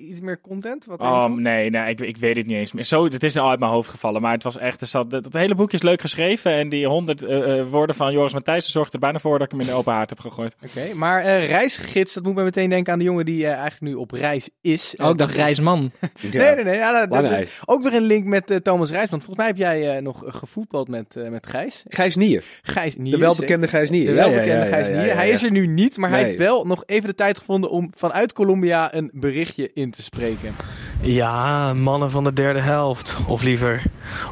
[0.09, 0.85] iets meer content.
[0.85, 2.83] Wat Oh, nee, nee ik, ik weet het niet eens meer.
[2.85, 4.21] Zo, het is al uit mijn hoofd gevallen.
[4.21, 6.51] Maar het was echt, er zat, het, het hele boekje is leuk geschreven.
[6.51, 9.51] En die honderd eh, eh, woorden van Joris Matthijssen zorgden er bijna voor dat ik
[9.51, 10.55] hem in de open haard heb gegooid.
[10.65, 13.81] Oké, maar eh, reisgids, dat moet me meteen denken aan de jongen die eh, eigenlijk
[13.81, 14.93] nu op reis is.
[14.97, 15.91] Oh, ik dacht Reisman.
[16.31, 16.39] ja.
[16.41, 16.75] Nee, nee, nee.
[16.77, 19.09] Ja, dat- dat- ook weer een link met Thomas Reis.
[19.09, 21.83] Want volgens mij heb jij eh, nog gevoetbald met, eh, met Gijs.
[21.87, 22.43] Gijs Nier.
[22.61, 23.11] Gijs Nier.
[23.13, 24.05] De welbekende Gijs Nier.
[24.05, 25.01] De welbekende ja, ja, Gijs ja, Nier.
[25.05, 25.15] ja, ja.
[25.15, 26.27] Hij is er nu niet, maar hij Nee.
[26.27, 30.55] heeft wel nog even de tijd gevonden om vanuit Colombia een berichtje in te spreken.
[31.01, 33.17] Ja, mannen van de derde helft.
[33.27, 33.83] Of liever,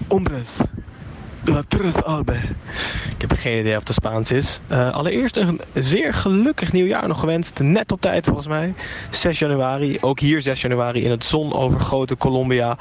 [0.08, 0.58] hombres
[1.48, 2.34] la terre albe.
[3.16, 4.60] Ik heb geen idee of het Spaans is.
[4.68, 7.60] Eh, allereerst een zeer gelukkig nieuwjaar nog gewenst.
[7.60, 8.74] Net op tijd volgens mij.
[9.10, 9.98] 6 januari.
[10.02, 12.78] Ook hier 6 januari in het zonovergoten Colombia.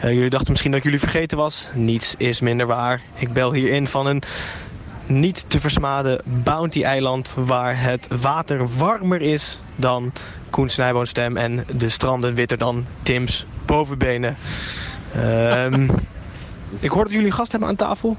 [0.00, 1.68] Eh, jullie dachten misschien dat ik jullie vergeten was.
[1.74, 3.02] Niets is minder waar.
[3.14, 4.22] Ik bel hier in van een
[5.06, 10.12] niet te versmaden Bounty-eiland waar het water warmer is dan
[10.50, 14.36] Koen Snijboonstem en de stranden witter dan Tim's bovenbenen.
[15.14, 15.88] Ehm,
[16.78, 18.16] ik hoor dat jullie gast hebben aan tafel.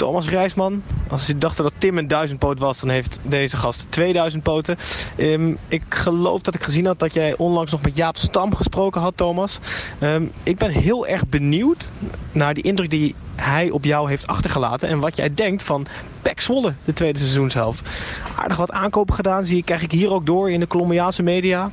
[0.00, 0.82] Thomas Rijsman.
[1.08, 4.76] Als je dacht dat Tim een duizendpoot was, dan heeft deze gast 2000 poten.
[5.16, 9.00] Ehm, ik geloof dat ik gezien had dat jij onlangs nog met Jaap Stam gesproken
[9.00, 9.58] had, Thomas.
[9.98, 11.90] Ehm, ik ben heel erg benieuwd
[12.32, 14.88] naar die indruk die hij op jou heeft achtergelaten.
[14.88, 15.86] En wat jij denkt van
[16.22, 17.88] Pek Zwolle, de tweede seizoenshelft.
[18.36, 21.70] Aardig wat aankopen gedaan, zie ik, krijg ik hier ook door in de Colombiaanse media.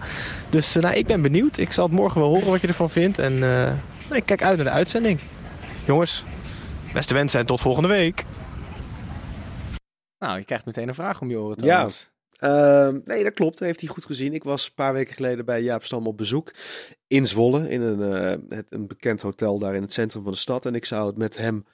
[0.49, 1.57] Dus eh, nou, ik ben benieuwd.
[1.57, 3.19] Ik zal het morgen wel horen wat je ervan vindt.
[3.19, 5.19] En eh, ik kijk uit naar de uitzending.
[5.85, 6.23] Jongens,
[6.93, 8.23] beste wensen en tot volgende week.
[10.19, 11.87] Nou, je krijgt meteen een vraag om je oren, Ja.
[12.37, 13.57] Ehm, nee, dat klopt.
[13.57, 14.33] Dat heeft hij goed gezien.
[14.33, 16.53] Ik was een paar weken geleden bij Jaap Stam op bezoek
[17.07, 17.69] in Zwolle.
[17.69, 17.99] In een,
[18.49, 20.65] het, een bekend hotel daar in het centrum van de stad.
[20.65, 21.65] En ik zou het met hem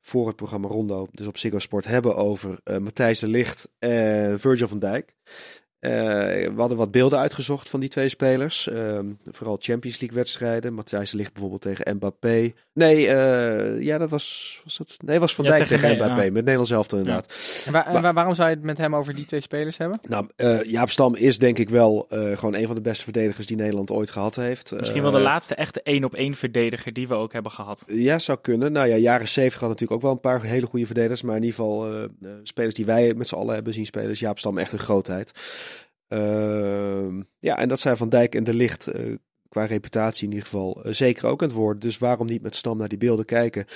[0.00, 4.40] voor het programma Rondo, dus op Ziggo Sport, hebben over eh, Matthijs de Ligt en
[4.40, 5.14] Virgil van Dijk.
[5.80, 8.68] Eh, we hadden wat beelden uitgezocht van die twee spelers.
[8.68, 10.74] Ehm, vooral Champions League wedstrijden.
[10.74, 12.52] Matthijs Ligt bijvoorbeeld tegen Mbappé.
[12.72, 14.96] Nee, eh, ja, dat was, was dat?
[15.04, 16.22] Nee, was Van Ja, Dijk tegen Mbappé.
[16.22, 16.30] ja.
[16.30, 17.62] Met Nederland zelf inderdaad.
[17.66, 19.76] En waar- en Maar- waar- waarom zou je het met hem over die twee spelers
[19.76, 20.00] hebben?
[20.08, 23.46] Nou, eh, Jaap Stam is denk ik wel eh, gewoon een van de beste verdedigers
[23.46, 24.72] die Nederland ooit gehad heeft.
[24.78, 27.84] Misschien wel de laatste echte één op één verdediger die we ook hebben gehad.
[27.86, 28.72] Ja, zou kunnen.
[28.72, 31.22] Nou ja, jaren 70 had natuurlijk ook wel een paar hele goede verdedigers.
[31.22, 32.08] Maar in ieder geval,
[32.42, 35.32] spelers die wij met z'n allen hebben zien spelen, is Jaap Stam echt een grootheid.
[36.08, 39.14] Ehm, ja, en dat zijn Van Dijk en De Licht eh,
[39.48, 41.80] qua reputatie in ieder geval eh, zeker ook aan het worden.
[41.80, 43.66] Dus waarom niet met Stam naar die beelden kijken?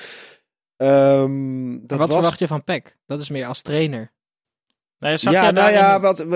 [0.77, 2.11] Ehm, dat wat was...
[2.17, 2.99] verwacht je van Peck?
[3.07, 4.13] Dat is meer als trainer.
[5.03, 6.27] Nee, zag, ja, jij nou daarin- ja, wat,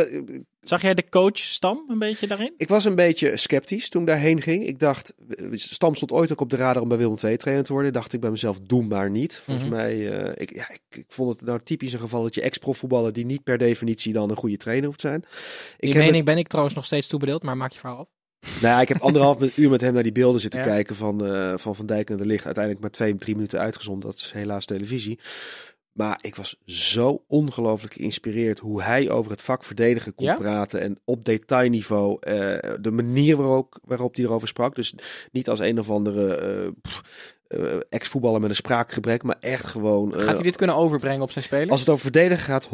[0.61, 2.55] zag jij de coach Stam een beetje daarin?
[2.57, 4.67] Ik was een beetje sceptisch toen ik daarheen ging.
[4.67, 5.15] Ik dacht,
[5.53, 7.93] Stam stond ooit ook op de radar om bij Willem II trainer te worden.
[7.93, 9.39] Dacht ik bij mezelf, doe maar niet.
[9.39, 9.75] Volgens Mhm.
[9.77, 13.13] mij, eh, ik, ja, ik, ik vond het nou typisch een geval dat je ex-profvoetballer
[13.13, 15.21] die niet per definitie dan een goede trainer hoeft te zijn.
[15.21, 15.31] Die
[15.77, 18.09] Ik heb, mening het- ben ik trouwens nog steeds toebedeeld, maar maak je verhaal af.
[18.61, 20.67] nou ja, ik heb anderhalf uur met hem naar die beelden zitten Ja.
[20.67, 22.45] kijken van, eh, van Van Dijk en de Licht.
[22.45, 24.11] Uiteindelijk maar twee, drie minuten uitgezonden.
[24.11, 25.19] Dat is helaas televisie.
[25.97, 30.35] Maar ik was zo ongelooflijk geïnspireerd hoe hij over het vak verdedigen kon Ja?
[30.35, 30.81] praten.
[30.81, 32.35] En op detailniveau, eh,
[32.81, 34.75] de manier waarop, waarop hij erover sprak.
[34.75, 34.95] Dus
[35.33, 36.67] niet als een of andere eh,
[37.47, 40.15] eh, ex-voetballer met een spraakgebrek, maar echt gewoon...
[40.15, 41.71] eh, Gaat hij dit kunnen overbrengen op zijn spelers?
[41.71, 42.69] Als het over verdedigen gaat,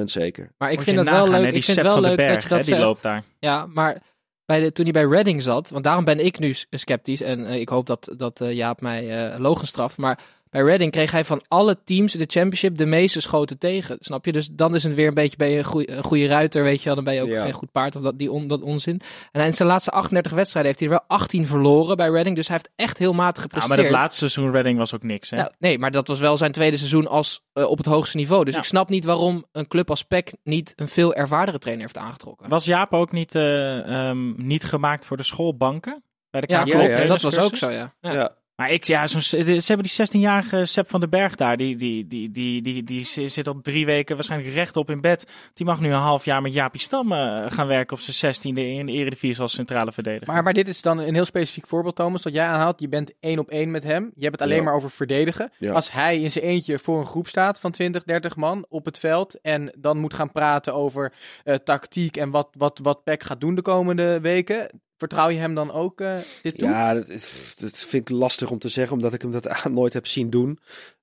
[0.00, 0.52] 100% zeker.
[0.58, 1.48] Maar ik Moet vind je het wel hè, leuk.
[1.48, 2.86] Die Ik vind het wel leuk dat Berg, je dat hè, die zegt.
[2.86, 3.24] loopt daar.
[3.38, 4.00] Ja, maar
[4.44, 7.68] bij de, toen hij bij Reading zat, want daarom ben ik nu sceptisch en ik
[7.68, 9.96] hoop dat, dat Jaap mij uh, logen straft.
[9.96, 10.18] Maar
[10.50, 13.96] bij Reading kreeg hij van alle teams in de championship de meeste schoten tegen.
[14.00, 14.32] Snap je?
[14.32, 16.78] Dus dan is het weer een beetje ben je een goeie- een goede ruiter, weet
[16.78, 16.94] je wel.
[16.94, 17.42] Dan ben je ook Ja.
[17.42, 19.00] geen goed paard of dat, die on, dat onzin.
[19.32, 22.36] En in zijn laatste 38 wedstrijden heeft hij er wel 18 verloren bij Reading.
[22.36, 23.76] Dus hij heeft echt heel matig Ja, gepresteerd.
[23.76, 25.30] maar het laatste seizoen Redding was ook niks.
[25.30, 25.36] Hè?
[25.36, 28.44] Ja, nee, maar dat was wel zijn tweede seizoen als, eh, op het hoogste niveau.
[28.44, 28.60] Dus Ja.
[28.60, 32.48] ik snap niet waarom een club als PEC niet een veel ervardere trainer heeft aangetrokken.
[32.48, 36.02] Was Jaap ook niet, eh, ehm, niet gemaakt voor de schoolbanken?
[36.30, 36.98] Bij de Ja, klopt.
[36.98, 37.94] ja, dat was ook zo, ja.
[38.00, 38.36] ja.
[38.58, 41.56] Maar ik, ja, zo'n, ze hebben die 16-jarige Sepp van den Berg daar.
[41.56, 45.26] Die, die, die, die, die, die zit al drie weken waarschijnlijk rechtop in bed.
[45.54, 48.40] Die mag nu een half jaar met Jaapie Stam eh, gaan werken op zijn 16e
[48.42, 50.32] in de Eredivisie als centrale verdediger.
[50.32, 52.80] Maar, maar dit is dan een heel specifiek voorbeeld, Thomas, dat jij aanhaalt.
[52.80, 54.12] Je bent één op één met hem.
[54.14, 54.62] Je hebt het alleen Ja.
[54.62, 55.52] maar over verdedigen.
[55.58, 55.72] Ja.
[55.72, 58.98] Als hij in zijn eentje voor een groep staat van 20, 30 man op het
[58.98, 59.40] veld.
[59.40, 61.12] En dan moet gaan praten over
[61.44, 64.70] eh, tactiek en wat, wat, wat PEC gaat doen de komende weken.
[64.98, 66.68] Vertrouw je hem dan ook eh, dit toe?
[66.68, 69.92] Ja, dat, is- dat vind ik lastig om te zeggen, omdat ik hem dat nooit
[69.92, 70.58] heb zien doen.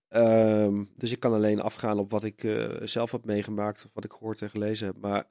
[0.08, 4.04] Ehm, dus ik kan alleen afgaan op wat ik eh, zelf heb meegemaakt, of wat
[4.04, 4.96] ik gehoord en gelezen heb.
[5.02, 5.24] Maar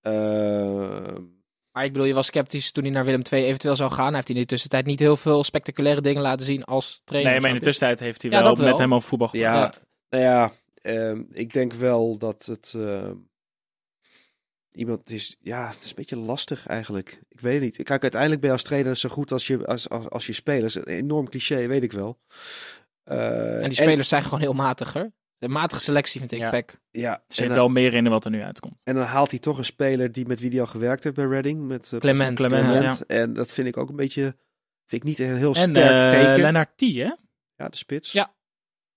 [0.00, 1.22] ehm,
[1.72, 4.06] Maar ik bedoel, je was sceptisch toen hij naar Willem II eventueel zou gaan.
[4.06, 7.32] Hij heeft in de tussentijd niet heel veel spectaculaire dingen laten zien als trainer.
[7.32, 9.54] nee, maar in de tussentijd heeft hij Ja, wel, met hem over voetbal gepraat.
[9.54, 9.74] ja, Ja.
[10.08, 10.52] nou ja,
[10.92, 12.74] ehm, ik denk wel dat het
[14.74, 15.36] iemand is.
[15.40, 17.20] Ja, het is een beetje lastig eigenlijk.
[17.28, 17.82] Ik weet het niet.
[17.86, 20.74] Kijk, uiteindelijk ben je als trainer zo goed als je, als, als, als je spelers.
[20.74, 22.18] Een enorm cliché, weet ik wel.
[23.04, 25.12] Eh, En die spelers zijn gewoon heel matiger.
[25.38, 26.50] Een matige selectie vind ik, Ja.
[26.50, 26.78] PEC.
[26.90, 28.74] ja, Er en zit dan- wel meer in dan wat er nu uitkomt.
[28.82, 31.24] En dan haalt hij toch een speler die met wie hij al gewerkt heeft bij
[31.26, 31.66] Reading.
[31.66, 32.36] Met eh, Clement.
[32.36, 33.06] Clement, Clement.
[33.06, 34.22] En dat vind ik ook een beetje.
[34.86, 36.40] Vind ik niet een heel En sterk eh teken.
[36.42, 37.10] Lennart T, hè?
[37.56, 38.12] Ja, de spits.
[38.12, 38.34] Ja.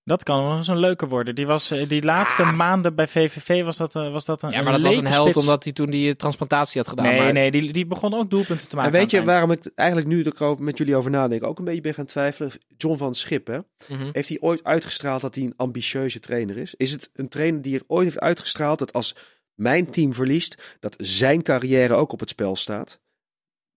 [0.08, 1.34] Dat kan nog eens een leuke worden.
[1.34, 4.62] Die, was, eh, die laatste maanden bij VVV was dat, eh, was dat een Ja,
[4.62, 7.06] maar dat was een held omdat hij toen die transplantatie had gedaan.
[7.06, 7.32] Nee, maar...
[7.32, 8.92] nee, die, die begon ook doelpunten te maken.
[8.92, 11.42] En weet je waarom ik eigenlijk nu erover met jullie over nadenk?
[11.42, 12.50] Ook een beetje ben gaan twijfelen.
[12.76, 13.58] John van Schip, hè?
[13.86, 14.08] Mhm.
[14.12, 16.74] Heeft hij ooit uitgestraald dat hij een ambitieuze trainer is?
[16.74, 19.14] Is het een trainer die er ooit heeft uitgestraald dat als
[19.54, 23.00] mijn team verliest, dat zijn carrière ook op het spel staat?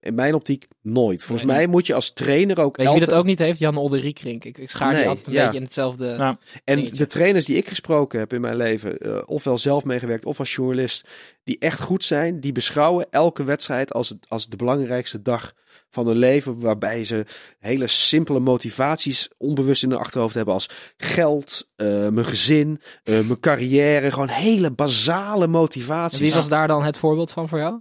[0.02, 1.24] In mijn optiek nooit.
[1.24, 1.58] Volgens Nee.
[1.58, 2.78] mij moet je als trainer ook.
[2.78, 3.60] Weet je wie dat ook niet heeft?
[3.60, 4.46] Jan Olderiekrink.
[4.46, 5.42] Ik, ik schaar die Nee, altijd een ja.
[5.44, 6.16] beetje in hetzelfde...
[6.18, 6.98] Nou, En dingetje.
[6.98, 10.56] de trainers die ik gesproken heb in mijn leven, eh, ofwel zelf meegewerkt of als
[10.56, 11.08] journalist,
[11.44, 15.54] die echt goed zijn, die beschouwen elke wedstrijd als, het, als de belangrijkste dag
[15.90, 17.26] van hun leven, waarbij ze
[17.60, 23.40] hele simpele motivaties onbewust in hun achterhoofd hebben als geld, eh, mijn gezin, eh, mijn
[23.40, 26.20] carrière, gewoon hele basale En motivaties.
[26.20, 27.80] wie was daar dan het voorbeeld van voor jou?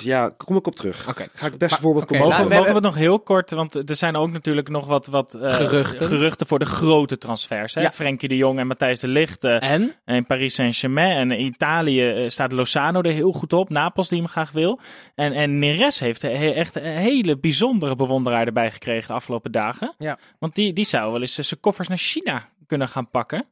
[0.00, 1.08] Ja, kom ik op terug.
[1.08, 1.26] Oké.
[1.34, 2.22] Ga ik beste Maar- voorbeeld komen.
[2.24, 4.86] mogen, we mogen we hebben- het nog heel kort, want er zijn ook natuurlijk nog
[4.86, 6.06] wat, wat eh, Geruchten.
[6.06, 7.74] geruchten voor de grote transfers.
[7.74, 7.80] Hè?
[7.80, 7.90] Ja.
[7.90, 9.94] Frenkie de Jong en Matthijs de Ligt eh, En?
[10.04, 11.16] in Paris Saint-Germain.
[11.16, 13.68] En in Italië eh, staat Lozano er heel goed op.
[13.68, 14.80] Napels die hem graag wil.
[15.14, 19.94] En, en Neres heeft he- echt een hele bijzondere bewonderaar erbij gekregen de afgelopen dagen.
[19.98, 20.18] Ja.
[20.38, 23.46] Want die, die zou wel eens zijn koffers naar China kunnen gaan pakken.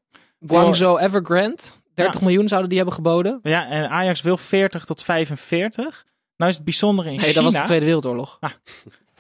[0.47, 1.57] Guangzhou Evergrande.
[1.97, 2.27] 30 Ja.
[2.27, 3.39] miljoen zouden die hebben geboden.
[3.43, 6.05] Ja, en Ajax wil 40 tot 45.
[6.37, 7.35] Nou is het bijzondere in Nee, China.
[7.43, 8.39] dat was de Tweede Wereldoorlog.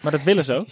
[0.00, 0.66] Maar dat willen ze ook.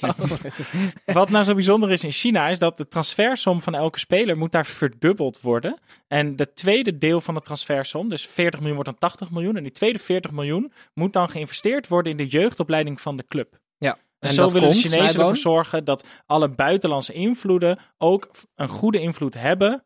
[1.15, 4.53] Wat nou zo bijzonder is in China, is dat de transfersom van elke speler moet
[4.53, 5.79] daar verdubbeld worden.
[6.09, 9.57] En de tweede deel van de transfersom, dus 40 miljoen wordt dan 80 miljoen.
[9.57, 13.59] En die tweede 40 miljoen moet dan geïnvesteerd worden in de jeugdopleiding van de club.
[13.79, 13.93] Ja.
[13.93, 19.01] En, En zo willen de Chinezen ervoor zorgen dat alle buitenlandse invloeden ook een goede
[19.01, 19.85] invloed hebben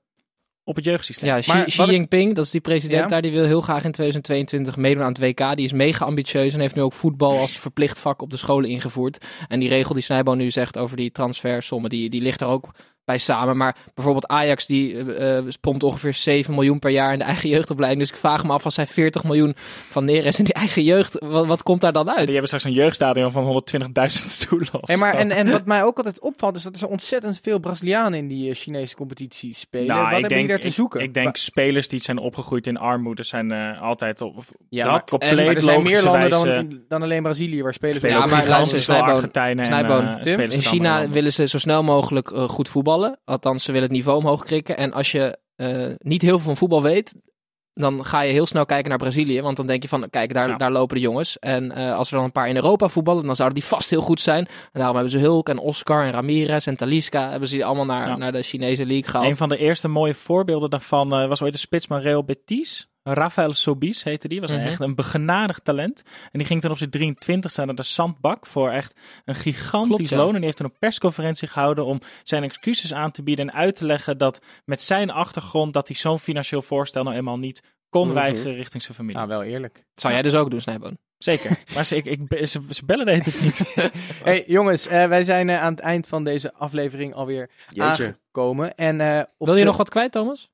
[0.69, 1.29] op het jeugdsysteem.
[1.29, 3.07] Ja, Xi, Maar Xi wat ik- Jinping, dat is die president Ja.
[3.07, 5.57] daar, die wil heel graag in 2022 meedoen aan het WK.
[5.57, 8.71] Die is mega ambitieus en heeft nu ook voetbal als verplicht vak op de scholen
[8.71, 9.25] ingevoerd.
[9.49, 12.69] En die regel die Snijboon nu zegt over die transfersommen, die, die ligt er ook
[13.09, 13.57] bij samen.
[13.57, 17.49] Maar bijvoorbeeld Ajax, die eh eh, pompt ongeveer 7 miljoen per jaar in de eigen
[17.49, 18.03] jeugdopleiding.
[18.03, 19.55] Dus ik vraag me af, als hij 40 miljoen
[19.89, 22.19] van neer is in die eigen jeugd, wat, wat komt daar dan uit?
[22.19, 24.69] Die hebben straks een jeugdstadion van 120.000 stoelen.
[24.81, 27.59] Hey, maar en, en wat mij ook altijd opvalt, is dat er zo ontzettend veel
[27.59, 29.87] Brazilianen in die eh, Chinese competitie spelen.
[29.87, 31.01] Nou, wat hebben die denk- daar te zoeken?
[31.01, 34.45] Ik, ik denk spelers die zijn opgegroeid in armoede zijn eh, altijd op.
[34.69, 37.75] Ja, dat maar- compleet en, maar er zijn meer landen dan, dan alleen Brazilië waar
[37.75, 42.69] spelers spelen Ja, maar luister, Snijboon, spelers In China willen ze zo snel mogelijk goed
[42.69, 42.98] voetballen.
[43.25, 44.77] Althans, ze willen het niveau omhoog krikken.
[44.77, 47.15] En als je eh, niet heel veel van voetbal weet,
[47.73, 49.41] dan ga je heel snel kijken naar Brazilië.
[49.43, 50.57] Want dan denk je van, kijk, daar, Ja.
[50.57, 51.39] daar lopen de jongens.
[51.39, 54.01] En eh, als er dan een paar in Europa voetballen, dan zouden die vast heel
[54.01, 54.47] goed zijn.
[54.47, 57.31] En daarom hebben ze Hulk en Oscar en Ramirez en Talisca.
[57.31, 58.17] Hebben ze die allemaal naar, Ja.
[58.17, 59.29] naar de Chinese league gehaald.
[59.31, 62.89] Een van de eerste mooie voorbeelden daarvan eh, was ooit de spits Real Betis.
[63.13, 64.41] Rafael Sobis heette die.
[64.41, 64.61] Was Mhm.
[64.61, 66.03] echt een begenadigd talent.
[66.07, 69.97] En die ging toen op zijn 23 staan naar de zandbak voor echt een gigantisch
[69.97, 70.17] Klopt, ja.
[70.17, 70.29] loon.
[70.29, 73.77] En die heeft toen een persconferentie gehouden om zijn excuses aan te bieden en uit
[73.77, 78.05] te leggen dat met zijn achtergrond dat hij zo'n financieel voorstel nou eenmaal niet kon
[78.07, 78.15] Mhm.
[78.15, 79.17] weigeren richting zijn familie.
[79.17, 79.75] Nou, wel eerlijk.
[79.75, 80.99] Dat zou jij dus ook doen, Snijboon.
[81.19, 81.59] Zeker.
[81.75, 83.75] Maar ze, ik, ik, ze, ze bellen deed het niet.
[84.25, 87.83] Hey jongens, eh, wij zijn eh, aan het eind van deze aflevering alweer Jeetje.
[87.83, 88.75] aangekomen.
[88.75, 90.51] En, eh, op Wil je de- nog wat kwijt, Thomas?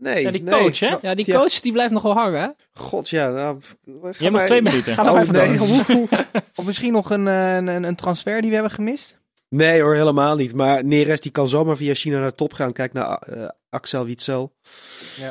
[0.00, 0.60] Nee, Ja, die nee.
[0.60, 0.96] coach, hè?
[1.02, 1.38] Ja, die Ja.
[1.38, 2.48] coach die blijft nog wel hangen, hè?
[2.72, 3.30] God, ja.
[3.30, 4.94] Nou, Je hebt nog twee minuten.
[4.94, 5.56] Ga Oh, nee.
[5.58, 6.08] door.
[6.54, 9.18] Of misschien nog een, eh, een, een transfer die we hebben gemist?
[9.48, 10.54] Nee hoor, helemaal niet.
[10.54, 12.72] Maar Neres die kan zomaar via China naar de top gaan.
[12.72, 14.52] Kijk naar eh, Axel Witsel.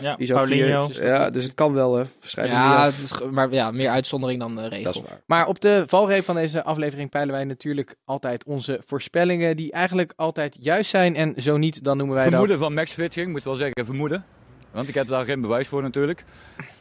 [0.02, 0.90] Ja, is ook Paulinho.
[0.94, 1.96] ja, dus het kan wel.
[1.96, 2.04] hè.
[2.20, 4.84] Schrijf Ja, het is, maar ja, meer uitzondering dan de regel.
[4.84, 5.22] Dat is waar.
[5.26, 10.14] Maar op de valreep van deze aflevering peilen wij natuurlijk altijd onze voorspellingen, die eigenlijk
[10.16, 11.16] altijd juist zijn.
[11.16, 12.66] En zo niet, dan noemen wij Vermoeden dat.
[12.66, 14.26] van Max Fitching, moet wel zeggen vermoeden.
[14.72, 16.24] Want ik heb daar geen bewijs voor natuurlijk.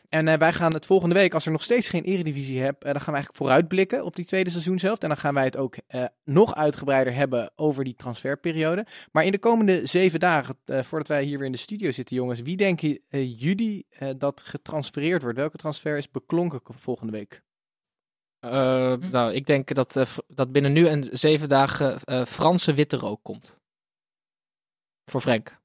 [0.09, 2.93] En eh, wij gaan het volgende week, als er nog steeds geen eredivisie hebt, eh,
[2.93, 5.03] dan gaan we eigenlijk vooruitblikken op die tweede seizoenshelft.
[5.03, 8.87] En dan gaan wij het ook eh, nog uitgebreider hebben over die transferperiode.
[9.13, 12.17] Maar in de komende zeven dagen, eh, voordat wij hier weer in de studio zitten,
[12.17, 13.01] jongens, wie denken
[13.37, 15.39] jullie eh, dat getransfereerd wordt?
[15.39, 17.43] Welke transfer is beklonken volgende week?
[18.41, 23.23] Eh, nou, ik denk dat, dat binnen nu en zeven dagen eh, Franse witte rook
[23.23, 23.59] komt.
[25.05, 25.61] Voor Frank.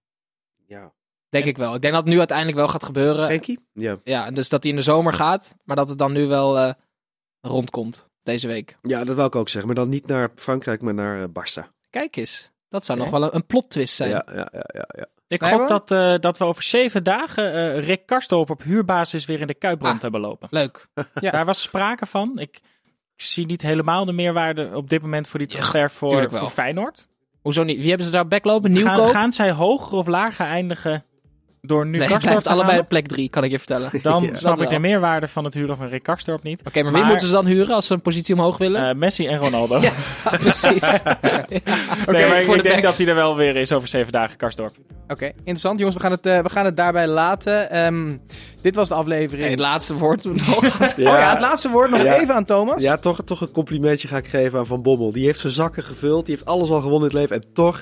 [0.65, 0.93] Ja.
[1.34, 1.75] Denk ik wel.
[1.75, 3.23] Ik denk dat het nu uiteindelijk wel gaat gebeuren.
[3.25, 3.59] Frenkie?
[3.73, 3.97] Ja.
[4.03, 6.71] Ja, dus dat hij in de zomer gaat, maar dat het dan nu wel eh,
[7.41, 8.77] rondkomt deze week.
[8.81, 9.67] ja, dat wil ik ook zeggen.
[9.73, 11.67] Maar dan niet naar Frankrijk, maar naar eh, Barça.
[11.89, 14.09] Kijk eens, dat zou nog wel een, een plot twist zijn.
[14.09, 15.05] Ja, ja, ja, ja, ja.
[15.27, 19.41] Ik gok dat, eh, dat we over zeven dagen eh, Rick Karstorp op huurbasis weer
[19.41, 20.01] in de Kuip rond Ah.
[20.01, 20.47] hebben lopen.
[20.51, 20.88] Leuk.
[21.19, 21.31] Ja.
[21.31, 22.39] Daar was sprake van.
[22.39, 22.59] Ik
[23.15, 27.07] zie niet helemaal de meerwaarde op dit moment voor die transfer voor, voor Feyenoord.
[27.41, 27.77] Hoezo niet?
[27.77, 28.71] Wie hebben ze daar backlopen?
[28.71, 28.95] Nieuwkoop?
[28.95, 31.03] Gaan, gaan zij hoger of lager eindigen
[31.66, 32.80] door nu nee, te allebei halen?
[32.80, 33.88] op plek drie, kan ik je vertellen.
[33.88, 34.36] Oké, Dan Ja.
[34.36, 36.64] snap ik de meerwaarde van het huren van Rick Karstorp niet.
[36.74, 38.89] maar wie moeten ze dan huren als ze een positie omhoog willen?
[38.89, 39.80] Eh, Messi en Ronaldo.
[39.82, 39.91] Ja,
[40.38, 40.82] precies.
[40.82, 41.18] Ja.
[42.05, 42.82] nee, maar ik denk backs.
[42.82, 44.76] dat hij er wel weer is over zeven dagen, Karstorp.
[45.07, 45.97] Oké, interessant jongens.
[45.97, 47.70] We gaan het, eh, we gaan het daarbij laten.
[47.70, 48.18] Ehm,
[48.61, 49.41] dit was de aflevering.
[49.41, 50.57] Hey, het laatste woord nog.
[50.57, 52.20] Oh ja, het laatste woord nog Ja.
[52.20, 52.82] even aan Thomas.
[52.84, 55.11] Ja, toch, toch een complimentje ga ik geven aan Van Bommel.
[55.11, 56.26] Die heeft zijn zakken gevuld.
[56.26, 57.36] Die heeft alles al gewonnen in het leven.
[57.36, 57.82] En toch,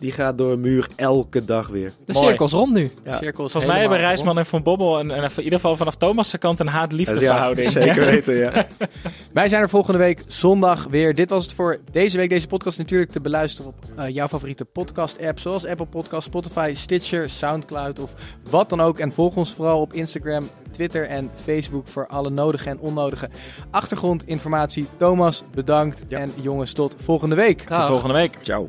[0.00, 1.92] die gaat door een muur elke dag weer.
[2.04, 2.26] De Mooi.
[2.26, 2.90] cirkels rond nu.
[3.04, 3.16] Ja.
[3.16, 6.38] Cirkels Volgens mij hebben Rijsman en Van Bobbel en, en in ieder geval vanaf Thomas'
[6.38, 7.68] kant een haat-liefde Ja, verhouding.
[7.68, 8.52] zeker weten, ja.
[9.32, 11.14] Wij zijn er volgende week zondag weer.
[11.14, 12.28] Dit was het voor deze week.
[12.28, 15.38] Deze podcast is natuurlijk te beluisteren op eh, jouw favoriete podcast-app.
[15.38, 18.10] Zoals Apple Podcast, Spotify, Stitcher, Soundcloud of
[18.50, 18.98] wat dan ook.
[18.98, 23.28] En volg ons vooral op Instagram, Twitter en Facebook voor alle nodige en onnodige
[23.70, 24.86] achtergrondinformatie.
[24.96, 26.04] Thomas, bedankt.
[26.08, 27.60] En jongens, tot volgende week.
[27.60, 28.38] Tot volgende week.
[28.42, 28.68] Ciao.